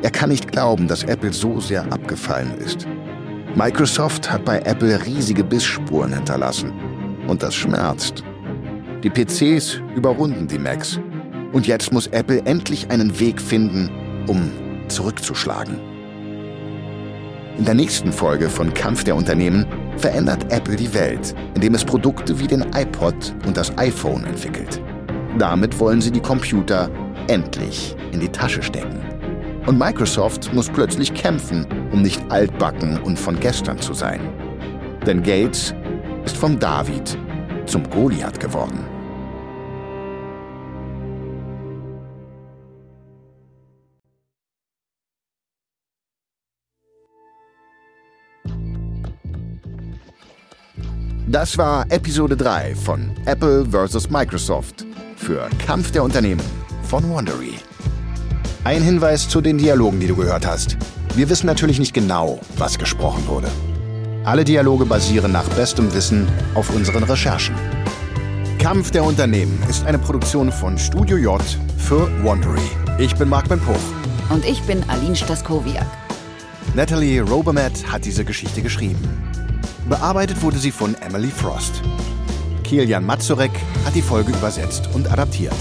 Er 0.02 0.10
kann 0.10 0.30
nicht 0.30 0.52
glauben, 0.52 0.88
dass 0.88 1.04
Apple 1.04 1.32
so 1.32 1.60
sehr 1.60 1.90
abgefallen 1.92 2.56
ist. 2.58 2.86
Microsoft 3.54 4.30
hat 4.30 4.44
bei 4.44 4.58
Apple 4.60 5.04
riesige 5.06 5.42
Bissspuren 5.42 6.12
hinterlassen. 6.12 6.72
Und 7.26 7.42
das 7.42 7.54
schmerzt. 7.54 8.22
Die 9.02 9.10
PCs 9.10 9.80
überrunden 9.94 10.46
die 10.46 10.58
Macs. 10.58 11.00
Und 11.52 11.66
jetzt 11.66 11.92
muss 11.92 12.06
Apple 12.08 12.42
endlich 12.44 12.90
einen 12.90 13.18
Weg 13.18 13.40
finden, 13.40 13.90
um 14.26 14.50
zurückzuschlagen. 14.88 15.95
In 17.58 17.64
der 17.64 17.74
nächsten 17.74 18.12
Folge 18.12 18.50
von 18.50 18.72
Kampf 18.74 19.04
der 19.04 19.16
Unternehmen 19.16 19.66
verändert 19.96 20.52
Apple 20.52 20.76
die 20.76 20.92
Welt, 20.92 21.34
indem 21.54 21.74
es 21.74 21.84
Produkte 21.84 22.38
wie 22.38 22.46
den 22.46 22.66
iPod 22.74 23.34
und 23.46 23.56
das 23.56 23.76
iPhone 23.78 24.24
entwickelt. 24.24 24.80
Damit 25.38 25.78
wollen 25.80 26.02
sie 26.02 26.10
die 26.10 26.20
Computer 26.20 26.90
endlich 27.28 27.96
in 28.12 28.20
die 28.20 28.28
Tasche 28.28 28.62
stecken. 28.62 29.00
Und 29.66 29.78
Microsoft 29.78 30.52
muss 30.52 30.68
plötzlich 30.68 31.14
kämpfen, 31.14 31.66
um 31.92 32.02
nicht 32.02 32.20
altbacken 32.30 32.98
und 33.02 33.18
von 33.18 33.40
gestern 33.40 33.80
zu 33.80 33.94
sein. 33.94 34.20
Denn 35.06 35.22
Gates 35.22 35.74
ist 36.26 36.36
vom 36.36 36.58
David 36.58 37.16
zum 37.64 37.88
Goliath 37.88 38.38
geworden. 38.38 38.95
Das 51.28 51.58
war 51.58 51.84
Episode 51.90 52.36
3 52.36 52.76
von 52.76 53.10
Apple 53.24 53.66
vs. 53.66 54.08
Microsoft 54.10 54.86
für 55.16 55.48
Kampf 55.66 55.90
der 55.90 56.04
Unternehmen 56.04 56.40
von 56.84 57.08
Wondery. 57.10 57.54
Ein 58.62 58.80
Hinweis 58.80 59.28
zu 59.28 59.40
den 59.40 59.58
Dialogen, 59.58 59.98
die 59.98 60.06
du 60.06 60.14
gehört 60.14 60.46
hast. 60.46 60.76
Wir 61.16 61.28
wissen 61.28 61.46
natürlich 61.46 61.80
nicht 61.80 61.94
genau, 61.94 62.38
was 62.58 62.78
gesprochen 62.78 63.26
wurde. 63.26 63.48
Alle 64.22 64.44
Dialoge 64.44 64.86
basieren 64.86 65.32
nach 65.32 65.48
bestem 65.50 65.92
Wissen 65.92 66.28
auf 66.54 66.72
unseren 66.72 67.02
Recherchen. 67.02 67.56
Kampf 68.60 68.92
der 68.92 69.02
Unternehmen 69.02 69.60
ist 69.68 69.84
eine 69.84 69.98
Produktion 69.98 70.52
von 70.52 70.78
Studio 70.78 71.16
J 71.16 71.42
für 71.76 72.08
Wondery. 72.22 72.70
Ich 72.98 73.16
bin 73.16 73.28
Marc 73.28 73.48
Ben 73.48 73.58
Puch. 73.58 73.74
Und 74.30 74.44
ich 74.44 74.62
bin 74.62 74.88
Aline 74.88 75.16
Staskowiak. 75.16 75.86
Natalie 76.76 77.20
Robermatt 77.20 77.84
hat 77.90 78.04
diese 78.04 78.24
Geschichte 78.24 78.62
geschrieben. 78.62 79.26
Bearbeitet 79.88 80.42
wurde 80.42 80.58
sie 80.58 80.72
von 80.72 80.94
Emily 80.96 81.30
Frost. 81.30 81.80
Kilian 82.64 83.06
Mazurek 83.06 83.52
hat 83.84 83.94
die 83.94 84.02
Folge 84.02 84.32
übersetzt 84.32 84.88
und 84.94 85.10
adaptiert. 85.10 85.54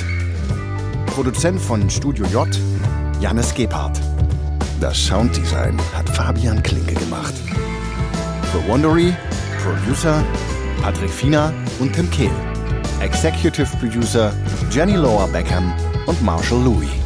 Produzent 1.06 1.62
von 1.62 1.88
Studio 1.90 2.26
J, 2.26 2.48
Jannis 3.22 3.54
Gebhardt. 3.54 4.02
Das 4.82 4.98
Sounddesign 4.98 5.80
hat 5.94 6.10
Fabian 6.10 6.64
Klinke 6.64 6.96
gemacht. 6.96 7.36
Für 8.52 8.68
Wondery, 8.68 9.14
Producer 9.64 10.24
Patrick 10.82 11.12
Fiener 11.12 11.54
und 11.80 11.94
Tim 11.94 12.10
Kehl. 12.10 12.32
Executive 13.02 13.68
Producer 13.78 14.34
Jenny 14.72 14.96
Lower 14.96 15.28
Beckham 15.28 15.72
und 16.08 16.20
Marshall 16.24 16.64
Louis. 16.64 17.05